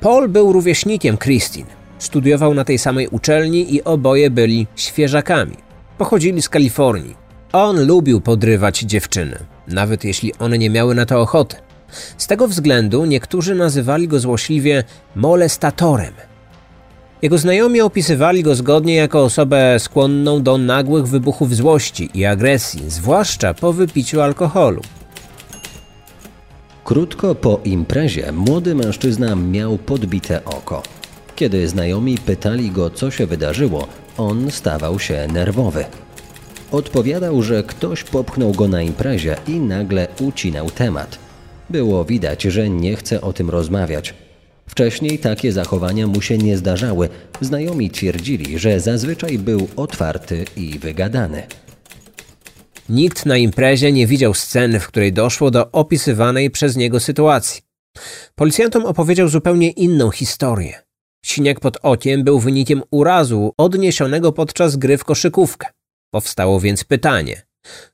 Paul 0.00 0.28
był 0.28 0.52
rówieśnikiem 0.52 1.18
Christine. 1.18 1.66
Studiował 1.98 2.54
na 2.54 2.64
tej 2.64 2.78
samej 2.78 3.08
uczelni 3.08 3.74
i 3.74 3.84
oboje 3.84 4.30
byli 4.30 4.66
świeżakami. 4.76 5.56
Pochodzili 5.98 6.42
z 6.42 6.48
Kalifornii. 6.48 7.16
On 7.52 7.86
lubił 7.86 8.20
podrywać 8.20 8.78
dziewczyny, 8.78 9.38
nawet 9.68 10.04
jeśli 10.04 10.34
one 10.34 10.58
nie 10.58 10.70
miały 10.70 10.94
na 10.94 11.06
to 11.06 11.20
ochoty. 11.20 11.56
Z 12.18 12.26
tego 12.26 12.48
względu 12.48 13.04
niektórzy 13.04 13.54
nazywali 13.54 14.08
go 14.08 14.20
złośliwie 14.20 14.84
molestatorem– 15.16 16.12
jego 17.22 17.38
znajomi 17.38 17.80
opisywali 17.80 18.42
go 18.42 18.54
zgodnie 18.54 18.94
jako 18.94 19.24
osobę 19.24 19.78
skłonną 19.78 20.42
do 20.42 20.58
nagłych 20.58 21.06
wybuchów 21.06 21.56
złości 21.56 22.10
i 22.14 22.24
agresji, 22.24 22.90
zwłaszcza 22.90 23.54
po 23.54 23.72
wypiciu 23.72 24.20
alkoholu. 24.20 24.82
Krótko 26.84 27.34
po 27.34 27.60
imprezie 27.64 28.32
młody 28.32 28.74
mężczyzna 28.74 29.36
miał 29.36 29.78
podbite 29.78 30.44
oko. 30.44 30.82
Kiedy 31.36 31.68
znajomi 31.68 32.18
pytali 32.18 32.70
go, 32.70 32.90
co 32.90 33.10
się 33.10 33.26
wydarzyło, 33.26 33.86
on 34.18 34.50
stawał 34.50 34.98
się 34.98 35.26
nerwowy. 35.32 35.84
Odpowiadał, 36.72 37.42
że 37.42 37.62
ktoś 37.62 38.04
popchnął 38.04 38.52
go 38.52 38.68
na 38.68 38.82
imprezie 38.82 39.36
i 39.48 39.60
nagle 39.60 40.08
ucinał 40.20 40.70
temat. 40.70 41.18
Było 41.70 42.04
widać, 42.04 42.42
że 42.42 42.70
nie 42.70 42.96
chce 42.96 43.20
o 43.20 43.32
tym 43.32 43.50
rozmawiać. 43.50 44.14
Wcześniej 44.70 45.18
takie 45.18 45.52
zachowania 45.52 46.06
mu 46.06 46.22
się 46.22 46.38
nie 46.38 46.56
zdarzały. 46.56 47.08
Znajomi 47.40 47.90
twierdzili, 47.90 48.58
że 48.58 48.80
zazwyczaj 48.80 49.38
był 49.38 49.68
otwarty 49.76 50.44
i 50.56 50.78
wygadany. 50.78 51.46
Nikt 52.88 53.26
na 53.26 53.36
imprezie 53.36 53.92
nie 53.92 54.06
widział 54.06 54.34
sceny, 54.34 54.80
w 54.80 54.88
której 54.88 55.12
doszło 55.12 55.50
do 55.50 55.72
opisywanej 55.72 56.50
przez 56.50 56.76
niego 56.76 57.00
sytuacji. 57.00 57.62
Policjantom 58.34 58.86
opowiedział 58.86 59.28
zupełnie 59.28 59.70
inną 59.70 60.10
historię. 60.10 60.82
Siniak 61.24 61.60
pod 61.60 61.78
okiem 61.82 62.24
był 62.24 62.40
wynikiem 62.40 62.82
urazu 62.90 63.54
odniesionego 63.56 64.32
podczas 64.32 64.76
gry 64.76 64.98
w 64.98 65.04
koszykówkę. 65.04 65.66
Powstało 66.10 66.60
więc 66.60 66.84
pytanie: 66.84 67.42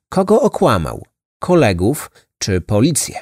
kogo 0.08 0.42
okłamał? 0.42 1.06
Kolegów 1.38 2.10
czy 2.38 2.60
policję? 2.60 3.16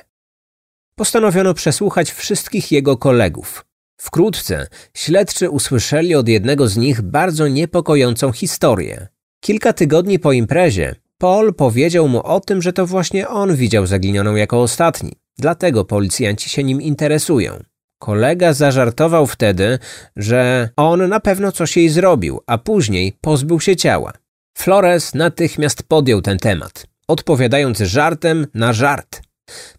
Postanowiono 0.96 1.54
przesłuchać 1.54 2.12
wszystkich 2.12 2.72
jego 2.72 2.96
kolegów. 2.96 3.64
Wkrótce 4.00 4.66
śledczy 4.94 5.50
usłyszeli 5.50 6.14
od 6.14 6.28
jednego 6.28 6.68
z 6.68 6.76
nich 6.76 7.02
bardzo 7.02 7.48
niepokojącą 7.48 8.32
historię. 8.32 9.08
Kilka 9.40 9.72
tygodni 9.72 10.18
po 10.18 10.32
imprezie 10.32 10.94
Paul 11.18 11.54
powiedział 11.54 12.08
mu 12.08 12.22
o 12.22 12.40
tym, 12.40 12.62
że 12.62 12.72
to 12.72 12.86
właśnie 12.86 13.28
on 13.28 13.56
widział 13.56 13.86
zaginioną 13.86 14.34
jako 14.34 14.62
ostatni. 14.62 15.12
Dlatego 15.38 15.84
policjanci 15.84 16.50
się 16.50 16.64
nim 16.64 16.82
interesują. 16.82 17.62
Kolega 17.98 18.52
zażartował 18.52 19.26
wtedy, 19.26 19.78
że 20.16 20.68
on 20.76 21.08
na 21.08 21.20
pewno 21.20 21.52
coś 21.52 21.76
jej 21.76 21.88
zrobił, 21.88 22.40
a 22.46 22.58
później 22.58 23.12
pozbył 23.20 23.60
się 23.60 23.76
ciała. 23.76 24.12
Flores 24.58 25.14
natychmiast 25.14 25.82
podjął 25.82 26.22
ten 26.22 26.38
temat, 26.38 26.86
odpowiadając 27.08 27.78
żartem 27.78 28.46
na 28.54 28.72
żart. 28.72 29.22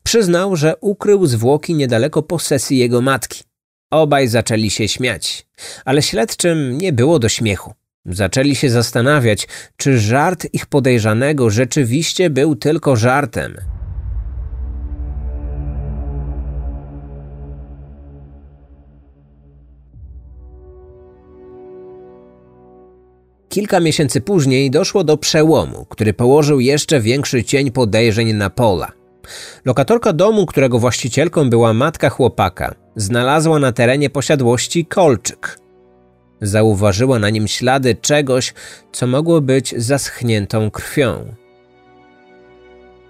Przyznał, 0.04 0.56
że 0.56 0.76
ukrył 0.82 1.26
zwłoki 1.26 1.74
niedaleko 1.74 2.24
posesji 2.24 2.78
jego 2.78 3.02
matki. 3.02 3.44
Obaj 3.92 4.28
zaczęli 4.28 4.70
się 4.70 4.88
śmiać, 4.88 5.48
ale 5.86 6.02
śledczym 6.02 6.78
nie 6.78 6.94
było 6.94 7.20
do 7.20 7.30
śmiechu. 7.30 7.74
Zaczęli 8.06 8.56
się 8.56 8.70
zastanawiać, 8.70 9.48
czy 9.78 10.00
żart 10.00 10.48
ich 10.54 10.66
podejrzanego 10.66 11.50
rzeczywiście 11.50 12.30
był 12.30 12.56
tylko 12.56 12.96
żartem. 12.96 13.58
Kilka 23.50 23.80
miesięcy 23.80 24.22
później 24.22 24.72
doszło 24.72 25.04
do 25.04 25.18
przełomu, 25.18 25.86
który 25.90 26.14
położył 26.14 26.60
jeszcze 26.60 27.02
większy 27.02 27.44
cień 27.44 27.72
podejrzeń 27.72 28.34
na 28.34 28.50
Pola. 28.50 29.05
Lokatorka 29.66 30.14
domu, 30.14 30.46
którego 30.46 30.80
właścicielką 30.80 31.50
była 31.50 31.74
matka 31.74 32.10
chłopaka, 32.10 32.76
znalazła 32.96 33.60
na 33.60 33.72
terenie 33.72 34.10
posiadłości 34.10 34.86
kolczyk. 34.86 35.60
Zauważyła 36.42 37.20
na 37.20 37.30
nim 37.30 37.48
ślady 37.48 37.96
czegoś, 37.96 38.54
co 38.92 39.08
mogło 39.08 39.42
być 39.42 39.76
zaschniętą 39.78 40.72
krwią. 40.72 41.36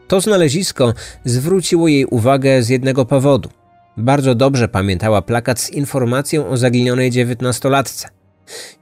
To 0.07 0.22
znalezisko 0.22 0.93
zwróciło 1.25 1.88
jej 1.88 2.05
uwagę 2.05 2.63
z 2.63 2.69
jednego 2.69 3.05
powodu. 3.05 3.50
Bardzo 3.98 4.36
dobrze 4.36 4.67
pamiętała 4.67 5.22
plakat 5.22 5.60
z 5.60 5.69
informacją 5.69 6.48
o 6.48 6.57
zaginionej 6.57 7.12
dziewiętnastolatce. 7.12 8.07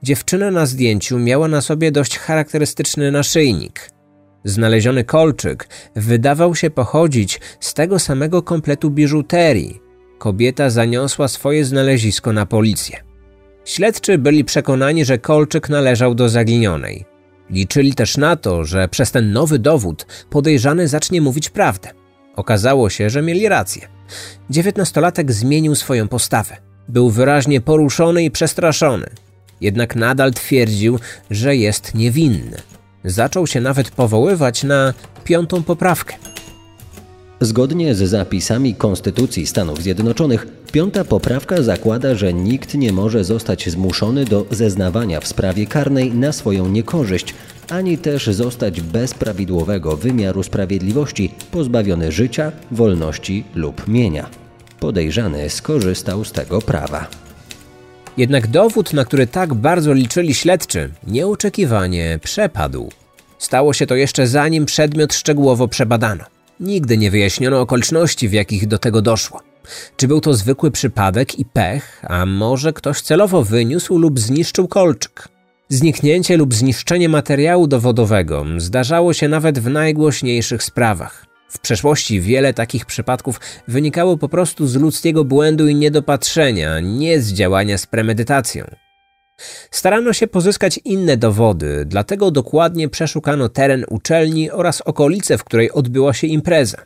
Dziewczyna 0.02 0.50
na 0.50 0.66
zdjęciu 0.66 1.18
miała 1.18 1.48
na 1.48 1.60
sobie 1.60 1.92
dość 1.92 2.18
charakterystyczny 2.18 3.12
naszyjnik. 3.12 3.93
Znaleziony 4.44 5.04
kolczyk 5.04 5.68
wydawał 5.96 6.54
się 6.54 6.70
pochodzić 6.70 7.40
z 7.60 7.74
tego 7.74 7.98
samego 7.98 8.42
kompletu 8.42 8.90
biżuterii. 8.90 9.80
Kobieta 10.18 10.70
zaniosła 10.70 11.28
swoje 11.28 11.64
znalezisko 11.64 12.32
na 12.32 12.46
policję. 12.46 12.96
Śledczy 13.64 14.18
byli 14.18 14.44
przekonani, 14.44 15.04
że 15.04 15.18
kolczyk 15.18 15.68
należał 15.68 16.14
do 16.14 16.28
zaginionej. 16.28 17.04
Liczyli 17.50 17.94
też 17.94 18.16
na 18.16 18.36
to, 18.36 18.64
że 18.64 18.88
przez 18.88 19.10
ten 19.10 19.32
nowy 19.32 19.58
dowód 19.58 20.06
podejrzany 20.30 20.88
zacznie 20.88 21.20
mówić 21.20 21.50
prawdę. 21.50 21.90
Okazało 22.36 22.90
się, 22.90 23.10
że 23.10 23.22
mieli 23.22 23.48
rację. 23.48 23.88
Dziewiętnastolatek 24.50 25.32
zmienił 25.32 25.74
swoją 25.74 26.08
postawę. 26.08 26.56
Był 26.88 27.10
wyraźnie 27.10 27.60
poruszony 27.60 28.24
i 28.24 28.30
przestraszony. 28.30 29.06
Jednak 29.60 29.96
nadal 29.96 30.32
twierdził, 30.32 30.98
że 31.30 31.56
jest 31.56 31.94
niewinny. 31.94 32.56
Zaczął 33.04 33.46
się 33.46 33.60
nawet 33.60 33.90
powoływać 33.90 34.64
na 34.64 34.94
piątą 35.24 35.62
poprawkę. 35.62 36.14
Zgodnie 37.40 37.94
z 37.94 37.98
zapisami 37.98 38.74
Konstytucji 38.74 39.46
Stanów 39.46 39.82
Zjednoczonych, 39.82 40.46
piąta 40.72 41.04
poprawka 41.04 41.62
zakłada, 41.62 42.14
że 42.14 42.32
nikt 42.32 42.74
nie 42.74 42.92
może 42.92 43.24
zostać 43.24 43.70
zmuszony 43.70 44.24
do 44.24 44.46
zeznawania 44.50 45.20
w 45.20 45.26
sprawie 45.26 45.66
karnej 45.66 46.14
na 46.14 46.32
swoją 46.32 46.68
niekorzyść, 46.68 47.34
ani 47.70 47.98
też 47.98 48.26
zostać 48.26 48.80
bez 48.80 49.14
prawidłowego 49.14 49.96
wymiaru 49.96 50.42
sprawiedliwości, 50.42 51.30
pozbawiony 51.50 52.12
życia, 52.12 52.52
wolności 52.70 53.44
lub 53.54 53.88
mienia. 53.88 54.30
Podejrzany 54.80 55.50
skorzystał 55.50 56.24
z 56.24 56.32
tego 56.32 56.60
prawa. 56.60 57.23
Jednak 58.16 58.46
dowód, 58.46 58.92
na 58.92 59.04
który 59.04 59.26
tak 59.26 59.54
bardzo 59.54 59.92
liczyli 59.92 60.34
śledczy, 60.34 60.90
nieoczekiwanie 61.06 62.18
przepadł. 62.22 62.88
Stało 63.38 63.72
się 63.72 63.86
to 63.86 63.94
jeszcze 63.94 64.26
zanim 64.26 64.66
przedmiot 64.66 65.14
szczegółowo 65.14 65.68
przebadano. 65.68 66.24
Nigdy 66.60 66.98
nie 66.98 67.10
wyjaśniono 67.10 67.60
okoliczności, 67.60 68.28
w 68.28 68.32
jakich 68.32 68.66
do 68.66 68.78
tego 68.78 69.02
doszło. 69.02 69.40
Czy 69.96 70.08
był 70.08 70.20
to 70.20 70.34
zwykły 70.34 70.70
przypadek 70.70 71.38
i 71.38 71.44
pech, 71.44 72.02
a 72.08 72.26
może 72.26 72.72
ktoś 72.72 73.00
celowo 73.00 73.44
wyniósł 73.44 73.98
lub 73.98 74.20
zniszczył 74.20 74.68
kolczyk? 74.68 75.28
Zniknięcie 75.68 76.36
lub 76.36 76.54
zniszczenie 76.54 77.08
materiału 77.08 77.66
dowodowego 77.66 78.44
zdarzało 78.56 79.12
się 79.12 79.28
nawet 79.28 79.58
w 79.58 79.70
najgłośniejszych 79.70 80.62
sprawach. 80.62 81.33
W 81.48 81.58
przeszłości 81.58 82.20
wiele 82.20 82.54
takich 82.54 82.86
przypadków 82.86 83.40
wynikało 83.68 84.18
po 84.18 84.28
prostu 84.28 84.66
z 84.66 84.76
ludzkiego 84.76 85.24
błędu 85.24 85.68
i 85.68 85.74
niedopatrzenia, 85.74 86.80
nie 86.80 87.20
z 87.20 87.32
działania 87.32 87.78
z 87.78 87.86
premedytacją. 87.86 88.64
Starano 89.70 90.12
się 90.12 90.26
pozyskać 90.26 90.80
inne 90.84 91.16
dowody, 91.16 91.84
dlatego 91.86 92.30
dokładnie 92.30 92.88
przeszukano 92.88 93.48
teren 93.48 93.84
uczelni 93.88 94.50
oraz 94.50 94.80
okolice, 94.80 95.38
w 95.38 95.44
której 95.44 95.72
odbyła 95.72 96.14
się 96.14 96.26
impreza. 96.26 96.78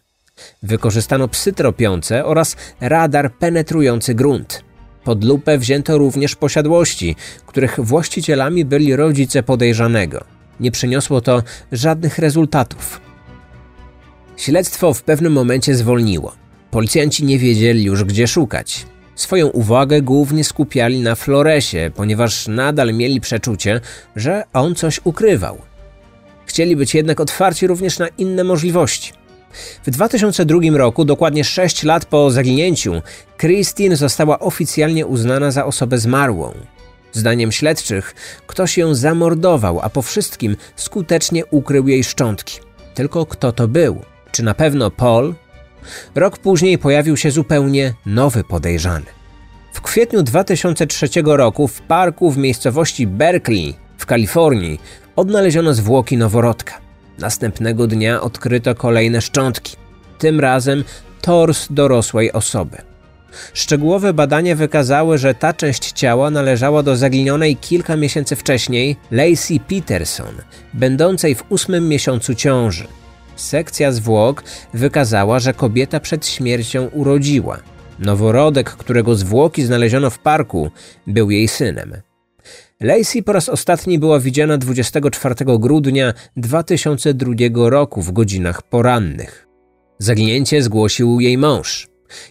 Wykorzystano 0.62 1.28
psy 1.28 1.52
tropiące 1.52 2.24
oraz 2.24 2.56
radar 2.80 3.32
penetrujący 3.32 4.14
grunt. 4.14 4.64
Pod 5.04 5.24
lupę 5.24 5.58
wzięto 5.58 5.98
również 5.98 6.34
posiadłości, 6.34 7.16
których 7.46 7.80
właścicielami 7.80 8.64
byli 8.64 8.96
rodzice 8.96 9.42
podejrzanego. 9.42 10.24
Nie 10.60 10.70
przyniosło 10.70 11.20
to 11.20 11.42
żadnych 11.72 12.18
rezultatów. 12.18 13.07
Śledztwo 14.38 14.94
w 14.94 15.02
pewnym 15.02 15.32
momencie 15.32 15.74
zwolniło. 15.74 16.32
Policjanci 16.70 17.24
nie 17.24 17.38
wiedzieli 17.38 17.84
już, 17.84 18.04
gdzie 18.04 18.26
szukać. 18.28 18.86
Swoją 19.14 19.46
uwagę 19.46 20.02
głównie 20.02 20.44
skupiali 20.44 21.00
na 21.00 21.14
Floresie, 21.14 21.90
ponieważ 21.94 22.48
nadal 22.48 22.94
mieli 22.94 23.20
przeczucie, 23.20 23.80
że 24.16 24.44
on 24.52 24.74
coś 24.74 25.00
ukrywał. 25.04 25.58
Chcieli 26.46 26.76
być 26.76 26.94
jednak 26.94 27.20
otwarci 27.20 27.66
również 27.66 27.98
na 27.98 28.08
inne 28.08 28.44
możliwości. 28.44 29.12
W 29.86 29.90
2002 29.90 30.60
roku, 30.74 31.04
dokładnie 31.04 31.44
6 31.44 31.82
lat 31.82 32.04
po 32.04 32.30
zaginięciu, 32.30 33.02
Christine 33.38 33.96
została 33.96 34.38
oficjalnie 34.38 35.06
uznana 35.06 35.50
za 35.50 35.64
osobę 35.64 35.98
zmarłą. 35.98 36.52
Zdaniem 37.12 37.52
śledczych, 37.52 38.14
ktoś 38.46 38.78
ją 38.78 38.94
zamordował, 38.94 39.80
a 39.82 39.90
po 39.90 40.02
wszystkim 40.02 40.56
skutecznie 40.76 41.46
ukrył 41.46 41.88
jej 41.88 42.04
szczątki. 42.04 42.60
Tylko 42.94 43.26
kto 43.26 43.52
to 43.52 43.68
był? 43.68 44.02
Czy 44.38 44.44
na 44.44 44.54
pewno 44.54 44.90
Paul? 44.90 45.34
Rok 46.14 46.38
później 46.38 46.78
pojawił 46.78 47.16
się 47.16 47.30
zupełnie 47.30 47.94
nowy 48.06 48.44
podejrzany. 48.44 49.06
W 49.72 49.80
kwietniu 49.80 50.22
2003 50.22 51.08
roku 51.24 51.68
w 51.68 51.80
parku 51.80 52.30
w 52.30 52.38
miejscowości 52.38 53.06
Berkeley 53.06 53.74
w 53.98 54.06
Kalifornii 54.06 54.80
odnaleziono 55.16 55.74
zwłoki 55.74 56.16
noworodka. 56.16 56.80
Następnego 57.18 57.86
dnia 57.86 58.20
odkryto 58.20 58.74
kolejne 58.74 59.20
szczątki, 59.20 59.76
tym 60.18 60.40
razem 60.40 60.84
tors 61.20 61.66
dorosłej 61.70 62.32
osoby. 62.32 62.76
Szczegółowe 63.52 64.12
badania 64.12 64.56
wykazały, 64.56 65.18
że 65.18 65.34
ta 65.34 65.52
część 65.52 65.92
ciała 65.92 66.30
należała 66.30 66.82
do 66.82 66.96
zaginionej 66.96 67.56
kilka 67.56 67.96
miesięcy 67.96 68.36
wcześniej 68.36 68.96
Lacey 69.10 69.60
Peterson, 69.60 70.34
będącej 70.74 71.34
w 71.34 71.44
ósmym 71.48 71.88
miesiącu 71.88 72.34
ciąży. 72.34 72.86
Sekcja 73.38 73.92
zwłok 73.92 74.44
wykazała, 74.74 75.38
że 75.38 75.54
kobieta 75.54 76.00
przed 76.00 76.26
śmiercią 76.26 76.86
urodziła. 76.86 77.58
Noworodek, 77.98 78.70
którego 78.70 79.14
zwłoki 79.14 79.62
znaleziono 79.62 80.10
w 80.10 80.18
parku, 80.18 80.70
był 81.06 81.30
jej 81.30 81.48
synem. 81.48 81.92
Lacey 82.80 83.22
po 83.22 83.32
raz 83.32 83.48
ostatni 83.48 83.98
była 83.98 84.20
widziana 84.20 84.58
24 84.58 85.34
grudnia 85.58 86.14
2002 86.36 87.34
roku 87.56 88.02
w 88.02 88.12
godzinach 88.12 88.62
porannych. 88.62 89.46
Zaginięcie 89.98 90.62
zgłosił 90.62 91.20
jej 91.20 91.38
mąż 91.38 91.88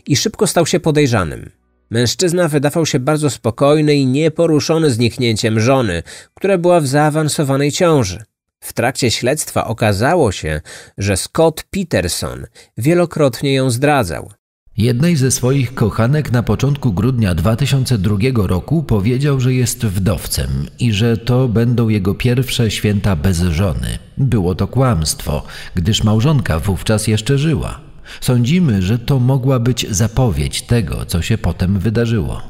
i 0.07 0.15
szybko 0.15 0.47
stał 0.47 0.65
się 0.65 0.79
podejrzanym. 0.79 1.51
Mężczyzna 1.89 2.47
wydawał 2.47 2.85
się 2.85 2.99
bardzo 2.99 3.29
spokojny 3.29 3.95
i 3.95 4.05
nieporuszony 4.05 4.91
zniknięciem 4.91 5.59
żony, 5.59 6.03
która 6.33 6.57
była 6.57 6.79
w 6.79 6.87
zaawansowanej 6.87 7.71
ciąży. 7.71 8.23
W 8.59 8.73
trakcie 8.73 9.11
śledztwa 9.11 9.67
okazało 9.67 10.31
się, 10.31 10.61
że 10.97 11.17
Scott 11.17 11.63
Peterson 11.63 12.45
wielokrotnie 12.77 13.53
ją 13.53 13.69
zdradzał. 13.69 14.31
Jednej 14.77 15.15
ze 15.15 15.31
swoich 15.31 15.73
kochanek 15.73 16.31
na 16.31 16.43
początku 16.43 16.93
grudnia 16.93 17.35
2002 17.35 18.17
roku 18.35 18.83
powiedział, 18.83 19.39
że 19.39 19.53
jest 19.53 19.85
wdowcem 19.85 20.49
i 20.79 20.93
że 20.93 21.17
to 21.17 21.47
będą 21.47 21.89
jego 21.89 22.15
pierwsze 22.15 22.71
święta 22.71 23.15
bez 23.15 23.39
żony. 23.39 23.99
Było 24.17 24.55
to 24.55 24.67
kłamstwo, 24.67 25.43
gdyż 25.75 26.03
małżonka 26.03 26.59
wówczas 26.59 27.07
jeszcze 27.07 27.37
żyła. 27.37 27.79
Sądzimy, 28.21 28.81
że 28.81 28.99
to 28.99 29.19
mogła 29.19 29.59
być 29.59 29.87
zapowiedź 29.89 30.61
tego, 30.61 31.05
co 31.05 31.21
się 31.21 31.37
potem 31.37 31.79
wydarzyło. 31.79 32.41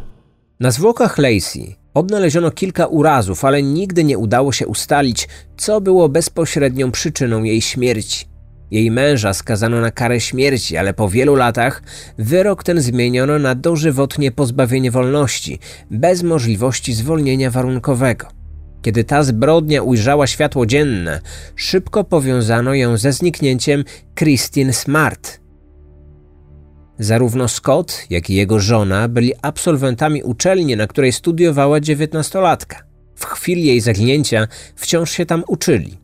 Na 0.60 0.72
zwłokach 0.72 1.18
Lacey 1.18 1.76
odnaleziono 1.98 2.52
kilka 2.52 2.88
urazów, 2.88 3.46
ale 3.46 3.64
nigdy 3.64 4.04
nie 4.04 4.18
udało 4.18 4.52
się 4.52 4.68
ustalić, 4.68 5.28
co 5.58 5.82
było 5.82 6.10
bezpośrednią 6.10 6.92
przyczyną 6.92 7.44
jej 7.44 7.62
śmierci. 7.62 8.26
Jej 8.72 8.92
męża 8.92 9.34
skazano 9.34 9.82
na 9.82 9.92
karę 9.92 10.20
śmierci, 10.20 10.78
ale 10.78 10.94
po 10.94 11.10
wielu 11.10 11.36
latach 11.36 11.84
wyrok 12.18 12.64
ten 12.64 12.82
zmieniono 12.82 13.40
na 13.40 13.56
dożywotnie 13.56 14.32
pozbawienie 14.32 14.92
wolności, 14.92 15.60
bez 15.92 16.24
możliwości 16.24 16.94
zwolnienia 16.94 17.52
warunkowego. 17.52 18.28
Kiedy 18.82 19.04
ta 19.04 19.24
zbrodnia 19.24 19.82
ujrzała 19.82 20.28
światło 20.28 20.66
dzienne, 20.66 21.22
szybko 21.56 22.04
powiązano 22.04 22.74
ją 22.74 22.98
ze 22.98 23.14
zniknięciem 23.14 23.84
Christine 24.16 24.74
Smart. 24.74 25.47
Zarówno 27.00 27.48
Scott, 27.48 28.06
jak 28.10 28.30
i 28.30 28.36
jego 28.36 28.60
żona 28.60 29.08
byli 29.08 29.34
absolwentami 29.42 30.24
uczelni, 30.24 30.76
na 30.76 30.88
której 30.88 31.12
studiowała 31.12 31.80
dziewiętnastolatka. 31.80 32.84
W 33.16 33.26
chwili 33.26 33.66
jej 33.66 33.82
zaginięcia 33.82 34.48
wciąż 34.76 35.12
się 35.12 35.26
tam 35.26 35.44
uczyli. 35.48 35.98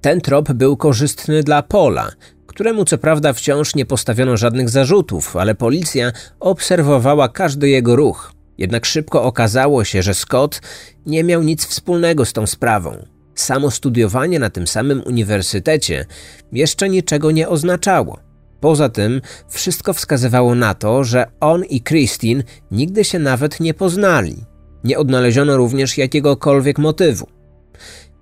Ten 0.00 0.20
trop 0.20 0.52
był 0.52 0.76
korzystny 0.76 1.42
dla 1.42 1.62
Pola, 1.62 2.10
któremu 2.46 2.84
co 2.84 2.98
prawda 2.98 3.32
wciąż 3.32 3.74
nie 3.74 3.86
postawiono 3.86 4.36
żadnych 4.36 4.68
zarzutów, 4.68 5.36
ale 5.36 5.54
policja 5.54 6.12
obserwowała 6.40 7.28
każdy 7.28 7.68
jego 7.68 7.96
ruch. 7.96 8.32
Jednak 8.58 8.86
szybko 8.86 9.22
okazało 9.22 9.84
się, 9.84 10.02
że 10.02 10.14
Scott 10.14 10.60
nie 11.06 11.24
miał 11.24 11.42
nic 11.42 11.66
wspólnego 11.66 12.24
z 12.24 12.32
tą 12.32 12.46
sprawą. 12.46 13.06
Samo 13.34 13.70
studiowanie 13.70 14.38
na 14.38 14.50
tym 14.50 14.66
samym 14.66 15.02
uniwersytecie 15.06 16.06
jeszcze 16.52 16.88
niczego 16.88 17.30
nie 17.30 17.48
oznaczało. 17.48 18.18
Poza 18.64 18.88
tym 18.88 19.20
wszystko 19.48 19.92
wskazywało 19.92 20.54
na 20.54 20.74
to, 20.74 21.04
że 21.04 21.26
on 21.40 21.64
i 21.64 21.82
Christine 21.82 22.42
nigdy 22.70 23.04
się 23.04 23.18
nawet 23.18 23.60
nie 23.60 23.74
poznali. 23.74 24.36
Nie 24.84 24.98
odnaleziono 24.98 25.56
również 25.56 25.98
jakiegokolwiek 25.98 26.78
motywu. 26.78 27.26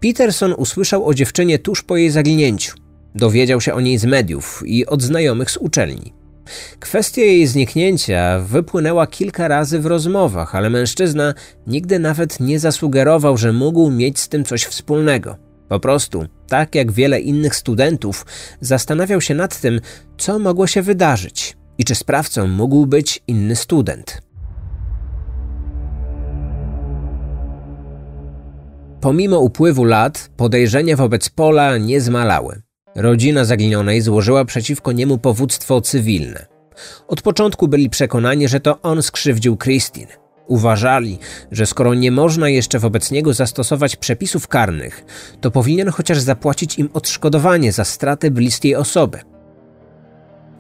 Peterson 0.01 0.53
usłyszał 0.53 1.07
o 1.07 1.15
dziewczynie 1.15 1.59
tuż 1.59 1.83
po 1.83 1.97
jej 1.97 2.11
zaginięciu. 2.11 2.77
Dowiedział 3.15 3.61
się 3.61 3.75
o 3.75 3.81
niej 3.81 3.99
z 3.99 4.05
mediów 4.05 4.63
i 4.67 4.87
od 4.87 5.03
znajomych 5.03 5.51
z 5.51 5.57
uczelni. 5.57 6.13
Kwestia 6.81 7.21
jej 7.21 7.47
zniknięcia 7.47 8.39
wypłynęła 8.39 9.07
kilka 9.07 9.49
razy 9.49 9.81
w 9.81 9.87
rozmowach, 9.87 10.55
ale 10.55 10.71
mężczyzna 10.71 11.35
nigdy 11.67 11.99
nawet 11.99 12.41
nie 12.41 12.59
zasugerował, 12.59 13.37
że 13.37 13.53
mógł 13.53 13.91
mieć 13.91 14.21
z 14.21 14.29
tym 14.29 14.45
coś 14.45 14.65
wspólnego. 14.65 15.52
Po 15.73 15.81
prostu, 15.81 16.25
tak 16.49 16.75
jak 16.75 16.93
wiele 16.93 17.21
innych 17.21 17.57
studentów, 17.57 18.27
zastanawiał 18.61 19.21
się 19.21 19.35
nad 19.35 19.61
tym, 19.61 19.81
co 20.19 20.39
mogło 20.39 20.67
się 20.67 20.83
wydarzyć 20.83 21.57
i 21.79 21.85
czy 21.85 21.95
sprawcą 21.95 22.47
mógł 22.49 22.87
być 22.87 23.23
inny 23.27 23.57
student. 23.57 24.23
Pomimo 29.01 29.39
upływu 29.39 29.85
lat, 29.85 30.31
podejrzenia 30.37 30.97
wobec 30.97 31.29
Pola 31.29 31.79
nie 31.79 32.01
zmalały. 32.01 32.63
Rodzina 32.95 33.45
zaginionej 33.45 34.01
złożyła 34.01 34.45
przeciwko 34.45 34.93
niemu 34.93 35.19
powództwo 35.19 35.81
cywilne. 35.81 36.47
Od 37.09 37.23
początku 37.23 37.69
byli 37.69 37.91
przekonani, 37.91 38.49
że 38.49 38.61
to 38.61 38.83
on 38.83 39.03
skrzywdził 39.03 39.57
Christine. 39.57 40.22
Uważali, 40.47 41.19
że 41.53 41.67
skoro 41.67 41.95
nie 41.95 42.11
można 42.11 42.49
jeszcze 42.49 42.79
wobec 42.79 43.11
niego 43.11 43.35
zastosować 43.35 43.97
przepisów 43.97 44.49
karnych, 44.49 45.05
to 45.41 45.51
powinien 45.51 45.89
chociaż 45.89 46.19
zapłacić 46.19 46.79
im 46.79 46.89
odszkodowanie 46.93 47.73
za 47.73 47.85
stratę 47.85 48.31
bliskiej 48.31 48.75
osoby. 48.75 49.19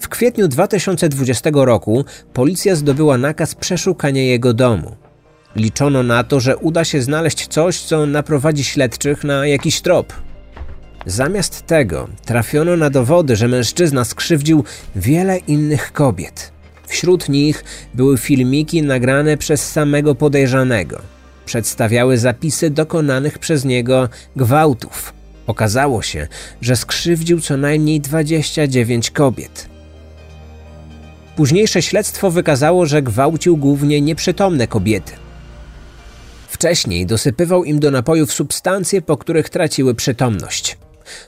W 0.00 0.08
kwietniu 0.08 0.48
2020 0.48 1.50
roku 1.54 2.04
policja 2.32 2.74
zdobyła 2.74 3.18
nakaz 3.18 3.54
przeszukania 3.54 4.22
jego 4.22 4.54
domu. 4.54 4.96
Liczono 5.56 6.02
na 6.02 6.24
to, 6.24 6.40
że 6.40 6.56
uda 6.56 6.84
się 6.84 7.02
znaleźć 7.02 7.46
coś, 7.46 7.80
co 7.80 8.06
naprowadzi 8.06 8.64
śledczych 8.64 9.24
na 9.24 9.46
jakiś 9.46 9.80
trop. 9.80 10.12
Zamiast 11.06 11.66
tego 11.66 12.08
trafiono 12.24 12.76
na 12.76 12.90
dowody, 12.90 13.36
że 13.36 13.48
mężczyzna 13.48 14.04
skrzywdził 14.04 14.64
wiele 14.96 15.38
innych 15.38 15.92
kobiet. 15.92 16.52
Wśród 16.92 17.28
nich 17.28 17.64
były 17.94 18.18
filmiki 18.18 18.82
nagrane 18.82 19.36
przez 19.36 19.70
samego 19.72 20.14
podejrzanego. 20.14 21.00
Przedstawiały 21.44 22.18
zapisy 22.18 22.70
dokonanych 22.70 23.38
przez 23.38 23.64
niego 23.64 24.08
gwałtów. 24.36 25.12
Okazało 25.46 26.02
się, 26.02 26.28
że 26.60 26.76
skrzywdził 26.76 27.40
co 27.40 27.56
najmniej 27.56 28.00
29 28.00 29.10
kobiet. 29.10 29.68
Późniejsze 31.36 31.82
śledztwo 31.82 32.30
wykazało, 32.30 32.86
że 32.86 33.02
gwałcił 33.02 33.56
głównie 33.56 34.00
nieprzytomne 34.00 34.66
kobiety. 34.66 35.12
Wcześniej 36.48 37.06
dosypywał 37.06 37.64
im 37.64 37.80
do 37.80 37.90
napojów 37.90 38.32
substancje, 38.32 39.02
po 39.02 39.16
których 39.16 39.50
traciły 39.50 39.94
przytomność. 39.94 40.78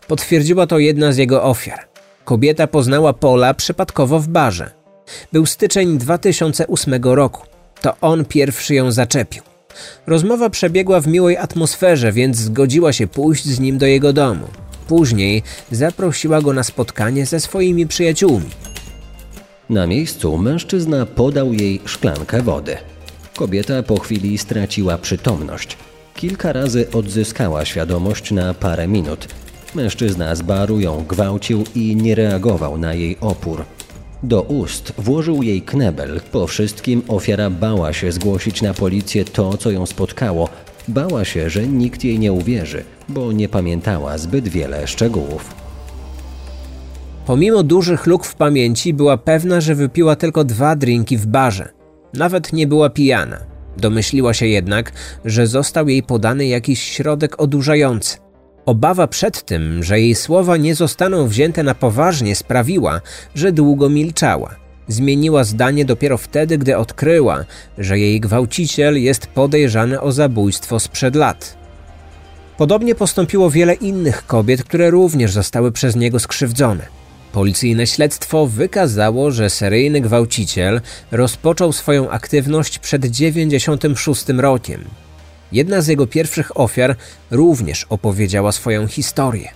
Potwierdziła 0.09 0.67
to 0.67 0.79
jedna 0.79 1.13
z 1.13 1.17
jego 1.17 1.43
ofiar. 1.43 1.89
Kobieta 2.25 2.67
poznała 2.67 3.13
Pola 3.13 3.55
przypadkowo 3.55 4.21
w 4.21 4.29
barze. 4.29 4.84
Był 5.33 5.47
styczeń 5.47 5.99
2008 5.99 6.95
roku. 7.03 7.47
To 7.81 7.97
on 8.01 8.25
pierwszy 8.25 8.75
ją 8.75 8.93
zaczepił. 8.93 9.43
Rozmowa 10.07 10.51
przebiegła 10.51 11.01
w 11.01 11.07
miłej 11.07 11.37
atmosferze, 11.37 12.13
więc 12.13 12.37
zgodziła 12.37 12.93
się 12.93 13.07
pójść 13.07 13.45
z 13.45 13.61
nim 13.61 13.79
do 13.79 13.87
jego 13.87 14.13
domu. 14.13 14.47
Później 14.89 15.43
zaprosiła 15.71 16.41
go 16.41 16.53
na 16.53 16.63
spotkanie 16.63 17.27
ze 17.27 17.41
swoimi 17.41 17.87
przyjaciółmi. 17.87 18.51
Na 19.71 19.87
miejscu 19.87 20.39
mężczyzna 20.39 21.07
podał 21.07 21.53
jej 21.53 21.81
szklankę 21.85 22.43
wody. 22.43 22.77
Kobieta 23.37 23.83
po 23.83 24.01
chwili 24.01 24.39
straciła 24.39 24.99
przytomność. 24.99 25.77
Kilka 26.15 26.53
razy 26.53 26.91
odzyskała 26.91 27.65
świadomość 27.65 28.31
na 28.31 28.55
parę 28.55 28.89
minut. 28.89 29.29
Mężczyzna 29.75 30.35
z 30.35 30.43
baru 30.43 30.81
ją 30.81 31.05
gwałcił 31.05 31.65
i 31.75 31.97
nie 31.97 32.15
reagował 32.15 32.79
na 32.79 32.95
jej 32.95 33.17
opór. 33.21 33.65
Do 34.25 34.43
ust 34.43 34.93
włożył 34.99 35.43
jej 35.43 35.63
knebel. 35.63 36.21
Po 36.33 36.47
wszystkim 36.47 37.03
ofiara 37.09 37.51
bała 37.51 37.93
się 37.93 38.13
zgłosić 38.13 38.63
na 38.63 38.75
policję 38.75 39.25
to, 39.25 39.57
co 39.57 39.71
ją 39.71 39.87
spotkało. 39.87 40.49
Bała 40.89 41.25
się, 41.25 41.51
że 41.51 41.67
nikt 41.67 42.05
jej 42.05 42.19
nie 42.19 42.33
uwierzy, 42.33 42.85
bo 43.09 43.33
nie 43.33 43.49
pamiętała 43.49 44.19
zbyt 44.19 44.49
wiele 44.49 44.87
szczegółów. 44.87 45.55
Pomimo 47.27 47.63
dużych 47.63 48.07
luk 48.07 48.25
w 48.25 48.35
pamięci, 48.35 48.95
była 48.95 49.17
pewna, 49.17 49.61
że 49.61 49.75
wypiła 49.75 50.17
tylko 50.17 50.45
dwa 50.45 50.77
drinki 50.77 51.17
w 51.17 51.27
barze. 51.27 51.69
Nawet 52.15 52.53
nie 52.53 52.67
była 52.67 52.91
pijana. 52.91 53.39
Domyśliła 53.77 54.35
się 54.35 54.47
jednak, 54.47 54.93
że 55.25 55.47
został 55.47 55.89
jej 55.89 56.03
podany 56.03 56.47
jakiś 56.47 56.83
środek 56.83 57.41
odurzający. 57.41 58.24
Obawa 58.67 59.07
przed 59.07 59.43
tym, 59.43 59.83
że 59.83 60.01
jej 60.01 60.15
słowa 60.15 60.57
nie 60.57 60.75
zostaną 60.75 61.29
wzięte 61.29 61.63
na 61.63 61.75
poważnie, 61.75 62.37
sprawiła, 62.37 63.01
że 63.35 63.53
długo 63.53 63.89
milczała. 63.89 64.55
Zmieniła 64.89 65.45
zdanie 65.45 65.85
dopiero 65.85 66.19
wtedy, 66.19 66.59
gdy 66.59 66.77
odkryła, 66.77 67.45
że 67.79 67.99
jej 67.99 68.21
gwałciciel 68.21 69.03
jest 69.03 69.27
podejrzany 69.27 70.01
o 70.01 70.13
zabójstwo 70.13 70.81
sprzed 70.81 71.17
lat. 71.17 71.57
Podobnie 72.57 72.95
postąpiło 72.95 73.51
wiele 73.51 73.75
innych 73.75 74.27
kobiet, 74.27 74.65
które 74.65 74.91
również 74.91 75.33
zostały 75.33 75.73
przez 75.73 75.97
niego 75.97 76.21
skrzywdzone. 76.21 76.87
Policyjne 77.33 77.87
śledztwo 77.87 78.47
wykazało, 78.47 79.31
że 79.31 79.51
seryjny 79.51 80.01
gwałciciel 80.01 80.81
rozpoczął 81.13 81.73
swoją 81.73 82.11
aktywność 82.11 82.79
przed 82.79 83.07
96 83.07 84.25
rokiem. 84.29 84.85
Jedna 85.55 85.81
z 85.81 85.87
jego 85.87 86.07
pierwszych 86.07 86.61
ofiar 86.61 86.97
również 87.31 87.87
opowiedziała 87.89 88.53
swoją 88.53 88.87
historię. 88.87 89.49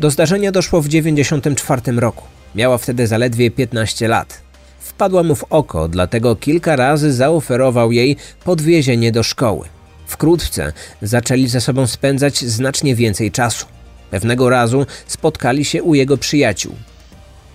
Do 0.00 0.10
zdarzenia 0.10 0.52
doszło 0.52 0.82
w 0.82 0.88
94 0.88 1.92
roku. 1.92 2.24
Miała 2.54 2.78
wtedy 2.78 3.06
zaledwie 3.06 3.50
15 3.50 4.08
lat. 4.08 4.42
Wpadła 4.80 5.22
mu 5.22 5.34
w 5.34 5.44
oko, 5.50 5.88
dlatego 5.88 6.36
kilka 6.36 6.76
razy 6.76 7.12
zaoferował 7.12 7.92
jej 7.92 8.16
podwiezienie 8.44 9.12
do 9.12 9.22
szkoły. 9.22 9.68
Wkrótce 10.06 10.72
zaczęli 11.02 11.48
ze 11.48 11.60
sobą 11.60 11.86
spędzać 11.86 12.38
znacznie 12.44 12.94
więcej 12.94 13.30
czasu. 13.30 13.66
Pewnego 14.10 14.50
razu 14.50 14.86
spotkali 15.06 15.64
się 15.64 15.82
u 15.82 15.94
jego 15.94 16.16
przyjaciół. 16.16 16.74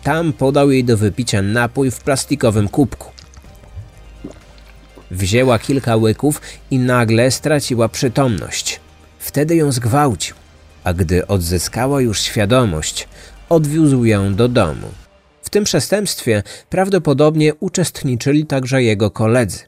Tam 0.03 0.33
podał 0.33 0.71
jej 0.71 0.83
do 0.83 0.97
wypicia 0.97 1.41
napój 1.41 1.91
w 1.91 1.99
plastikowym 1.99 2.67
kubku. 2.67 3.16
Wzięła 5.11 5.59
kilka 5.59 5.95
łyków 5.95 6.41
i 6.71 6.79
nagle 6.79 7.31
straciła 7.31 7.89
przytomność. 7.89 8.79
Wtedy 9.19 9.55
ją 9.55 9.71
zgwałcił, 9.71 10.35
a 10.83 10.93
gdy 10.93 11.27
odzyskała 11.27 12.01
już 12.01 12.21
świadomość, 12.21 13.07
odwiózł 13.49 14.05
ją 14.05 14.35
do 14.35 14.47
domu. 14.47 14.87
W 15.41 15.49
tym 15.49 15.63
przestępstwie 15.63 16.43
prawdopodobnie 16.69 17.55
uczestniczyli 17.55 18.45
także 18.45 18.83
jego 18.83 19.11
koledzy. 19.11 19.59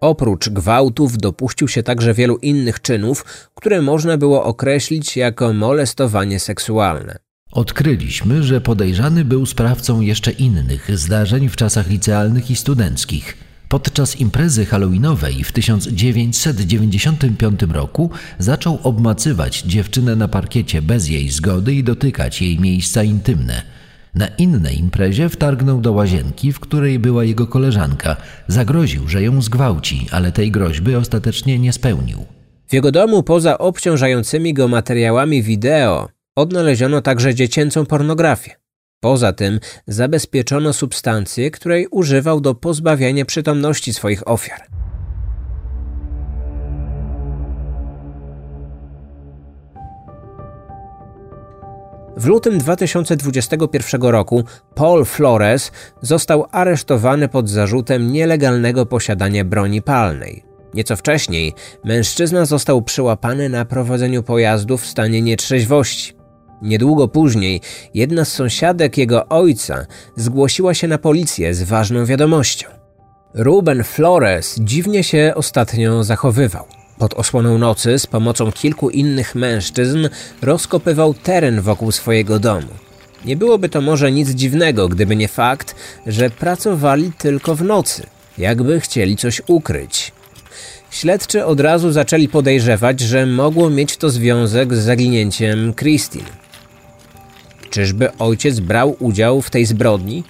Oprócz 0.00 0.48
gwałtów 0.48 1.18
dopuścił 1.18 1.68
się 1.68 1.82
także 1.82 2.14
wielu 2.14 2.36
innych 2.36 2.80
czynów, 2.80 3.24
które 3.54 3.82
można 3.82 4.16
było 4.16 4.44
określić 4.44 5.16
jako 5.16 5.52
molestowanie 5.52 6.40
seksualne. 6.40 7.18
Odkryliśmy, 7.52 8.42
że 8.42 8.60
podejrzany 8.60 9.24
był 9.24 9.46
sprawcą 9.46 10.00
jeszcze 10.00 10.30
innych 10.30 10.98
zdarzeń 10.98 11.48
w 11.48 11.56
czasach 11.56 11.88
licealnych 11.88 12.50
i 12.50 12.56
studenckich. 12.56 13.36
Podczas 13.72 14.20
imprezy 14.20 14.66
halloweenowej 14.66 15.44
w 15.44 15.52
1995 15.52 17.60
roku 17.72 18.10
zaczął 18.38 18.78
obmacywać 18.82 19.62
dziewczynę 19.62 20.16
na 20.16 20.28
parkiecie 20.28 20.82
bez 20.82 21.08
jej 21.08 21.28
zgody 21.28 21.74
i 21.74 21.84
dotykać 21.84 22.42
jej 22.42 22.58
miejsca 22.58 23.02
intymne. 23.02 23.62
Na 24.14 24.26
innej 24.26 24.78
imprezie 24.78 25.28
wtargnął 25.28 25.80
do 25.80 25.92
łazienki, 25.92 26.52
w 26.52 26.60
której 26.60 26.98
była 26.98 27.24
jego 27.24 27.46
koleżanka. 27.46 28.16
Zagroził, 28.48 29.08
że 29.08 29.22
ją 29.22 29.42
zgwałci, 29.42 30.06
ale 30.10 30.32
tej 30.32 30.50
groźby 30.50 30.94
ostatecznie 30.94 31.58
nie 31.58 31.72
spełnił. 31.72 32.24
W 32.68 32.74
jego 32.74 32.92
domu 32.92 33.22
poza 33.22 33.58
obciążającymi 33.58 34.54
go 34.54 34.68
materiałami 34.68 35.42
wideo 35.42 36.08
odnaleziono 36.36 37.00
także 37.00 37.34
dziecięcą 37.34 37.86
pornografię. 37.86 38.61
Poza 39.02 39.32
tym 39.32 39.60
zabezpieczono 39.86 40.72
substancję, 40.72 41.50
której 41.50 41.86
używał 41.90 42.40
do 42.40 42.54
pozbawiania 42.54 43.24
przytomności 43.24 43.94
swoich 43.94 44.28
ofiar. 44.28 44.60
W 52.16 52.26
lutym 52.26 52.58
2021 52.58 54.02
roku 54.02 54.44
Paul 54.74 55.04
Flores 55.04 55.72
został 56.02 56.46
aresztowany 56.50 57.28
pod 57.28 57.48
zarzutem 57.48 58.12
nielegalnego 58.12 58.86
posiadania 58.86 59.44
broni 59.44 59.82
palnej. 59.82 60.44
Nieco 60.74 60.96
wcześniej 60.96 61.54
mężczyzna 61.84 62.44
został 62.44 62.82
przyłapany 62.82 63.48
na 63.48 63.64
prowadzeniu 63.64 64.22
pojazdu 64.22 64.78
w 64.78 64.86
stanie 64.86 65.22
nietrzeźwości. 65.22 66.21
Niedługo 66.62 67.08
później 67.08 67.60
jedna 67.94 68.24
z 68.24 68.32
sąsiadek 68.32 68.98
jego 68.98 69.28
ojca 69.28 69.86
zgłosiła 70.16 70.74
się 70.74 70.88
na 70.88 70.98
policję 70.98 71.54
z 71.54 71.62
ważną 71.62 72.04
wiadomością. 72.04 72.68
Ruben 73.34 73.84
Flores 73.84 74.56
dziwnie 74.60 75.04
się 75.04 75.32
ostatnio 75.36 76.04
zachowywał. 76.04 76.64
Pod 76.98 77.14
osłoną 77.14 77.58
nocy 77.58 77.98
z 77.98 78.06
pomocą 78.06 78.52
kilku 78.52 78.90
innych 78.90 79.34
mężczyzn 79.34 80.08
rozkopywał 80.42 81.14
teren 81.14 81.60
wokół 81.60 81.92
swojego 81.92 82.38
domu. 82.38 82.68
Nie 83.24 83.36
byłoby 83.36 83.68
to 83.68 83.80
może 83.80 84.12
nic 84.12 84.30
dziwnego, 84.30 84.88
gdyby 84.88 85.16
nie 85.16 85.28
fakt, 85.28 85.74
że 86.06 86.30
pracowali 86.30 87.12
tylko 87.18 87.54
w 87.54 87.62
nocy, 87.62 88.06
jakby 88.38 88.80
chcieli 88.80 89.16
coś 89.16 89.42
ukryć. 89.46 90.12
Śledczy 90.90 91.44
od 91.44 91.60
razu 91.60 91.92
zaczęli 91.92 92.28
podejrzewać, 92.28 93.00
że 93.00 93.26
mogło 93.26 93.70
mieć 93.70 93.96
to 93.96 94.10
związek 94.10 94.74
z 94.74 94.78
zaginięciem 94.78 95.74
Christine. 95.74 96.41
Czyżby 97.72 98.16
ojciec 98.18 98.60
brał 98.60 98.96
udział 98.98 99.42
w 99.42 99.50
tej 99.50 99.66
zbrodni? 99.66 100.24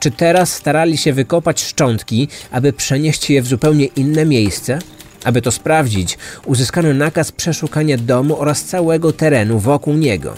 Czy 0.00 0.10
teraz 0.10 0.52
starali 0.52 0.96
się 0.96 1.12
wykopać 1.12 1.62
szczątki, 1.62 2.28
aby 2.50 2.72
przenieść 2.72 3.30
je 3.30 3.42
w 3.42 3.46
zupełnie 3.46 3.86
inne 3.86 4.24
miejsce? 4.26 4.78
Aby 5.24 5.42
to 5.42 5.50
sprawdzić, 5.50 6.18
uzyskano 6.44 6.94
nakaz 6.94 7.32
przeszukania 7.32 7.96
domu 7.96 8.40
oraz 8.40 8.64
całego 8.64 9.12
terenu 9.12 9.58
wokół 9.58 9.94
niego. 9.94 10.34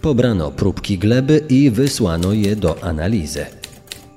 Pobrano 0.00 0.50
próbki 0.50 0.98
gleby 0.98 1.44
i 1.48 1.70
wysłano 1.70 2.32
je 2.32 2.56
do 2.56 2.84
analizy. 2.84 3.46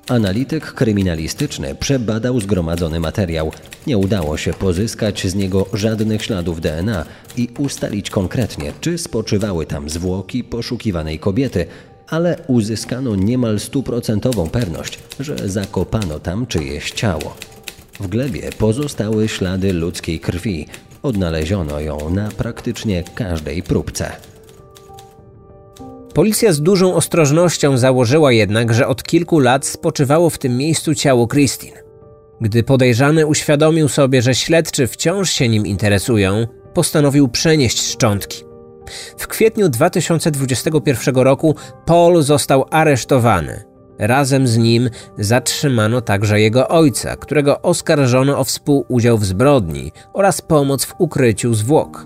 Analityk 0.10 0.74
kryminalistyczny 0.74 1.76
przebadał 1.76 2.39
zgromadzony 2.39 3.00
materiał. 3.00 3.52
Nie 3.88 3.98
udało 3.98 4.38
się 4.38 4.54
pozyskać 4.54 5.28
z 5.28 5.36
niego 5.36 5.65
żadnych 5.74 6.24
śladów 6.24 6.62
DNA 6.62 7.06
i 7.38 7.50
ustalić 7.58 8.10
konkretnie, 8.10 8.74
czy 8.82 8.98
spoczywały 8.98 9.65
tam 9.65 9.89
zwłoki 9.89 10.43
poszukiwanej 10.43 11.19
kobiety, 11.19 11.65
ale 12.08 12.38
uzyskano 12.48 13.15
niemal 13.15 13.60
stuprocentową 13.60 14.50
pewność, 14.50 15.00
że 15.19 15.50
zakopano 15.50 16.19
tam 16.19 16.48
czyjeś 16.48 16.91
ciało. 16.91 17.36
W 18.00 18.08
glebie 18.08 18.50
pozostały 18.58 19.28
ślady 19.28 19.74
ludzkiej 19.74 20.19
krwi. 20.19 20.67
Odnaleziono 21.04 21.80
ją 21.80 22.10
na 22.10 22.30
praktycznie 22.30 23.04
każdej 23.15 23.63
próbce. 23.63 24.12
Policja 26.13 26.54
z 26.54 26.62
dużą 26.62 26.95
ostrożnością 26.95 27.78
założyła 27.78 28.32
jednak, 28.32 28.74
że 28.74 28.88
od 28.88 29.04
kilku 29.04 29.39
lat 29.39 29.65
spoczywało 29.65 30.30
w 30.30 30.38
tym 30.38 30.58
miejscu 30.58 30.95
ciało 30.95 31.28
Christine. 31.28 31.84
Gdy 32.41 32.63
podejrzany 32.63 33.28
uświadomił 33.28 33.88
sobie, 33.88 34.22
że 34.22 34.36
śledczy 34.36 34.88
wciąż 34.88 35.32
się 35.32 35.50
nim 35.50 35.65
interesują, 35.65 36.48
postanowił 36.74 37.28
przenieść 37.28 37.82
szczątki. 37.82 38.43
W 39.17 39.28
kwietniu 39.28 39.69
2021 39.69 41.15
roku 41.15 41.56
Paul 41.86 42.22
został 42.22 42.65
aresztowany. 42.72 43.63
Razem 44.00 44.48
z 44.48 44.58
nim 44.58 44.89
zatrzymano 45.17 46.02
także 46.02 46.41
jego 46.41 46.67
ojca, 46.67 47.15
którego 47.15 47.62
oskarżono 47.62 48.39
o 48.39 48.43
współudział 48.43 49.17
w 49.17 49.26
zbrodni 49.26 49.91
oraz 50.13 50.41
pomoc 50.41 50.86
w 50.86 50.95
ukryciu 50.98 51.54
zwłok. 51.54 52.06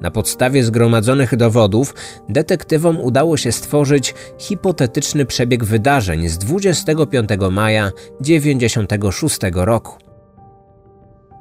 Na 0.00 0.10
podstawie 0.10 0.64
zgromadzonych 0.64 1.36
dowodów 1.36 1.94
detektywom 2.28 3.00
udało 3.00 3.36
się 3.36 3.52
stworzyć 3.52 4.14
hipotetyczny 4.38 5.26
przebieg 5.26 5.64
wydarzeń 5.64 6.28
z 6.28 6.38
25 6.38 7.28
maja 7.50 7.90
1996 7.90 9.38
roku. 9.54 10.10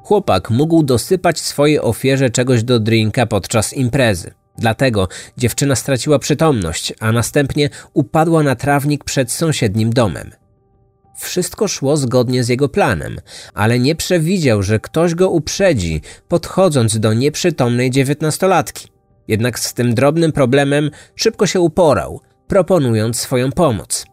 Chłopak 0.04 0.50
mógł 0.50 0.84
dosypać 0.84 1.40
swojej 1.40 1.80
ofierze 1.80 2.30
czegoś 2.30 2.64
do 2.64 2.80
drinka 2.80 3.26
podczas 3.26 3.74
imprezy. 3.74 4.34
Dlatego 4.58 5.08
dziewczyna 5.38 5.76
straciła 5.76 6.20
przytomność, 6.20 6.94
a 7.00 7.12
następnie 7.12 7.70
upadła 7.94 8.44
na 8.44 8.56
trawnik 8.56 9.04
przed 9.04 9.32
sąsiednim 9.32 9.90
domem. 9.90 10.32
Wszystko 11.20 11.68
szło 11.68 11.98
zgodnie 11.98 12.44
z 12.44 12.50
jego 12.50 12.70
planem, 12.70 13.20
ale 13.54 13.80
nie 13.80 13.96
przewidział, 13.96 14.64
że 14.64 14.80
ktoś 14.80 15.16
go 15.16 15.30
uprzedzi, 15.30 16.02
podchodząc 16.28 17.00
do 17.00 17.14
nieprzytomnej 17.14 17.92
dziewiętnastolatki. 17.92 18.88
Jednak 19.28 19.60
z 19.60 19.74
tym 19.74 19.94
drobnym 19.94 20.32
problemem 20.32 20.92
szybko 21.16 21.48
się 21.48 21.60
uporał, 21.60 22.22
proponując 22.48 23.20
swoją 23.20 23.52
pomoc. 23.52 24.06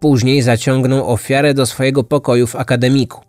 Później 0.00 0.42
zaciągnął 0.42 1.12
ofiarę 1.12 1.54
do 1.54 1.66
swojego 1.66 2.04
pokoju 2.04 2.46
w 2.46 2.56
akademiku. 2.56 3.20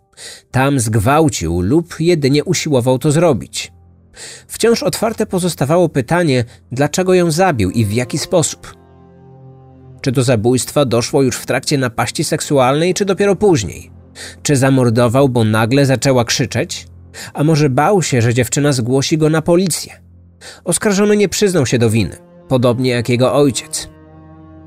Tam 0.50 0.80
zgwałcił 0.80 1.60
lub 1.60 2.00
jedynie 2.00 2.44
usiłował 2.44 2.98
to 2.98 3.12
zrobić. 3.12 3.72
Wciąż 4.46 4.82
otwarte 4.82 5.26
pozostawało 5.26 5.88
pytanie, 5.88 6.44
dlaczego 6.72 7.14
ją 7.14 7.30
zabił 7.30 7.70
i 7.70 7.84
w 7.84 7.92
jaki 7.92 8.18
sposób. 8.18 8.81
Czy 10.02 10.12
do 10.12 10.22
zabójstwa 10.22 10.84
doszło 10.84 11.22
już 11.22 11.36
w 11.36 11.46
trakcie 11.46 11.78
napaści 11.78 12.24
seksualnej, 12.24 12.94
czy 12.94 13.04
dopiero 13.04 13.36
później? 13.36 13.90
Czy 14.42 14.56
zamordował, 14.56 15.28
bo 15.28 15.44
nagle 15.44 15.86
zaczęła 15.86 16.24
krzyczeć? 16.24 16.86
A 17.34 17.44
może 17.44 17.70
bał 17.70 18.02
się, 18.02 18.22
że 18.22 18.34
dziewczyna 18.34 18.72
zgłosi 18.72 19.18
go 19.18 19.30
na 19.30 19.42
policję? 19.42 19.92
Oskarżony 20.64 21.16
nie 21.16 21.28
przyznał 21.28 21.66
się 21.66 21.78
do 21.78 21.90
winy, 21.90 22.16
podobnie 22.48 22.90
jak 22.90 23.08
jego 23.08 23.34
ojciec. 23.34 23.88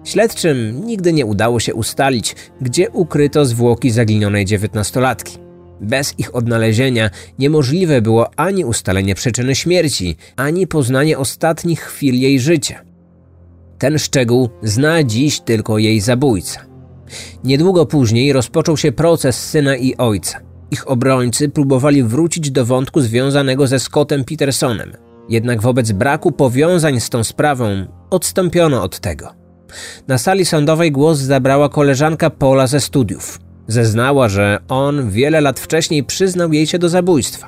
Śledczym 0.04 0.86
nigdy 0.86 1.14
nie 1.14 1.26
udało 1.26 1.60
się 1.60 1.74
ustalić, 1.74 2.36
gdzie 2.62 2.90
ukryto 2.90 3.46
zwłoki 3.46 3.92
zaginionej 3.92 4.46
dziewiętnastolatki. 4.46 5.38
Bez 5.82 6.20
ich 6.20 6.36
odnalezienia 6.36 7.10
niemożliwe 7.40 8.02
było 8.02 8.40
ani 8.40 8.66
ustalenie 8.66 9.16
przyczyny 9.16 9.56
śmierci, 9.56 10.16
ani 10.36 10.68
poznanie 10.68 11.18
ostatnich 11.18 11.82
chwil 11.82 12.16
jej 12.16 12.40
życia. 12.40 12.85
Ten 13.78 14.00
szczegół 14.00 14.50
zna 14.64 15.04
dziś 15.04 15.40
tylko 15.40 15.78
jej 15.78 16.02
zabójca. 16.02 16.66
Niedługo 17.44 17.86
później 17.86 18.34
rozpoczął 18.34 18.78
się 18.78 18.92
proces 18.92 19.50
syna 19.50 19.76
i 19.76 19.96
ojca. 19.98 20.40
Ich 20.72 20.90
obrońcy 20.90 21.50
próbowali 21.50 22.04
wrócić 22.04 22.52
do 22.52 22.66
wątku 22.66 23.02
związanego 23.02 23.68
ze 23.68 23.80
Scottem 23.80 24.24
Petersonem. 24.24 24.92
Jednak 25.30 25.62
wobec 25.62 25.92
braku 25.92 26.32
powiązań 26.32 27.00
z 27.00 27.10
tą 27.10 27.24
sprawą 27.24 27.68
odstąpiono 28.10 28.84
od 28.84 29.00
tego. 29.00 29.34
Na 30.08 30.18
sali 30.18 30.46
sądowej 30.46 30.92
głos 30.92 31.20
zabrała 31.20 31.70
koleżanka 31.70 32.30
Paula 32.30 32.68
ze 32.68 32.80
studiów. 32.80 33.40
Zeznała, 33.68 34.30
że 34.30 34.60
on 34.68 35.10
wiele 35.10 35.42
lat 35.42 35.60
wcześniej 35.60 36.04
przyznał 36.04 36.54
jej 36.54 36.68
się 36.68 36.80
do 36.80 36.90
zabójstwa. 36.90 37.48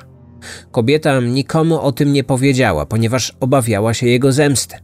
Kobieta 0.70 1.20
nikomu 1.20 1.80
o 1.80 1.92
tym 1.92 2.12
nie 2.12 2.24
powiedziała, 2.24 2.86
ponieważ 2.86 3.36
obawiała 3.40 3.94
się 3.94 4.06
jego 4.06 4.32
zemsty. 4.32 4.76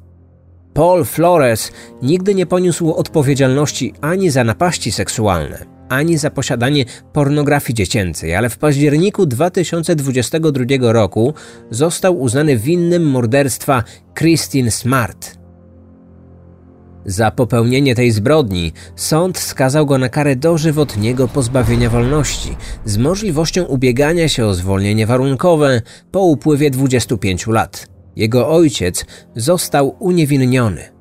Paul 0.75 1.05
Flores 1.05 1.73
nigdy 2.03 2.35
nie 2.35 2.47
poniósł 2.47 2.93
odpowiedzialności 2.93 3.95
ani 4.01 4.31
za 4.31 4.45
napaści 4.45 4.93
seksualne, 4.93 5.67
ani 5.89 6.19
za 6.19 6.31
posiadanie 6.31 6.85
pornografii 7.13 7.75
dziecięcej, 7.75 8.35
ale 8.35 8.49
w 8.49 8.59
październiku 8.59 9.27
2022 9.27 10.93
roku 10.93 11.35
został 11.71 12.21
uznany 12.21 12.57
winnym 12.57 13.11
morderstwa 13.11 13.85
Christine 14.15 14.71
Smart. 14.71 15.39
Za 17.07 17.31
popełnienie 17.31 17.95
tej 17.95 18.11
zbrodni 18.11 18.73
sąd 18.97 19.39
skazał 19.39 19.87
go 19.87 19.99
na 19.99 20.09
karę 20.09 20.37
dożywotniego 20.37 21.29
pozbawienia 21.29 21.91
wolności 21.91 22.57
z 22.85 22.97
możliwością 22.97 23.65
ubiegania 23.65 24.29
się 24.29 24.47
o 24.47 24.55
zwolnienie 24.55 25.07
warunkowe 25.07 25.83
po 26.11 26.21
upływie 26.21 26.71
25 26.71 27.47
lat. 27.47 27.94
Jego 28.17 28.49
ojciec 28.49 29.05
został 29.37 29.97
uniewinniony. 29.99 30.95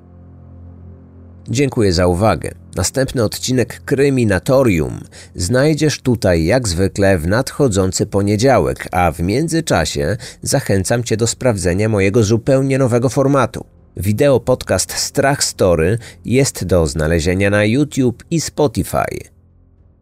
Dziękuję 1.49 1.93
za 1.93 2.07
uwagę. 2.07 2.51
Następny 2.75 3.23
odcinek 3.23 3.81
Kryminatorium 3.85 4.99
znajdziesz 5.35 6.01
tutaj 6.01 6.45
jak 6.45 6.67
zwykle 6.67 7.17
w 7.17 7.27
nadchodzący 7.27 8.05
poniedziałek, 8.05 8.87
a 8.91 9.11
w 9.11 9.19
międzyczasie 9.19 10.17
zachęcam 10.41 11.03
Cię 11.03 11.17
do 11.17 11.27
sprawdzenia 11.27 11.89
mojego 11.89 12.23
zupełnie 12.23 12.77
nowego 12.77 13.09
formatu. 13.09 13.65
Wideo 13.97 14.39
podcast 14.39 14.93
Strach 14.93 15.43
Story 15.43 15.97
jest 16.25 16.65
do 16.65 16.87
znalezienia 16.87 17.49
na 17.49 17.65
YouTube 17.65 18.23
i 18.31 18.41
Spotify. 18.41 19.33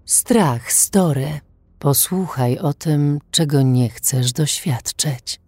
Strach 0.05 0.71
Story. 0.71 1.27
Posłuchaj 1.79 2.57
o 2.57 2.73
tym, 2.73 3.19
czego 3.31 3.61
nie 3.61 3.89
chcesz 3.89 4.33
doświadczyć. 4.33 5.40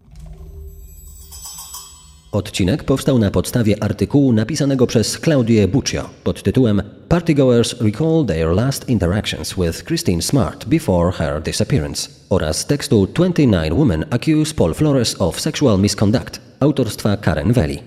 Odcinek 2.33 2.83
powstał 2.83 3.19
na 3.19 3.31
podstawie 3.31 3.83
artykułu 3.83 4.33
napisanego 4.33 4.87
przez 4.87 5.19
Claudię 5.19 5.67
Buccio 5.67 6.09
pod 6.23 6.43
tytułem 6.43 6.81
Partygoers 7.07 7.81
recall 7.81 8.25
their 8.27 8.47
last 8.47 8.89
interactions 8.89 9.55
with 9.55 9.83
Christine 9.83 10.21
Smart 10.21 10.65
before 10.65 11.11
her 11.11 11.41
disappearance 11.41 12.09
oraz 12.29 12.65
tekstu 12.65 13.07
29 13.07 13.73
Women 13.73 14.05
accuse 14.09 14.53
Paul 14.53 14.73
Flores 14.73 15.15
of 15.21 15.39
sexual 15.39 15.79
misconduct 15.79 16.41
autorstwa 16.59 17.17
Karen 17.17 17.53
Veli. 17.53 17.79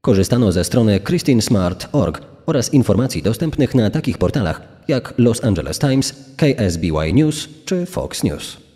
Korzystano 0.00 0.52
ze 0.52 0.64
strony 0.64 1.00
christinesmart.org 1.00 2.22
oraz 2.46 2.74
informacji 2.74 3.22
dostępnych 3.22 3.74
na 3.74 3.90
takich 3.90 4.18
portalach 4.18 4.62
jak 4.88 5.14
Los 5.18 5.44
Angeles 5.44 5.78
Times, 5.78 6.14
KSBY 6.36 7.12
News 7.12 7.48
czy 7.64 7.86
Fox 7.86 8.22
News. 8.22 8.67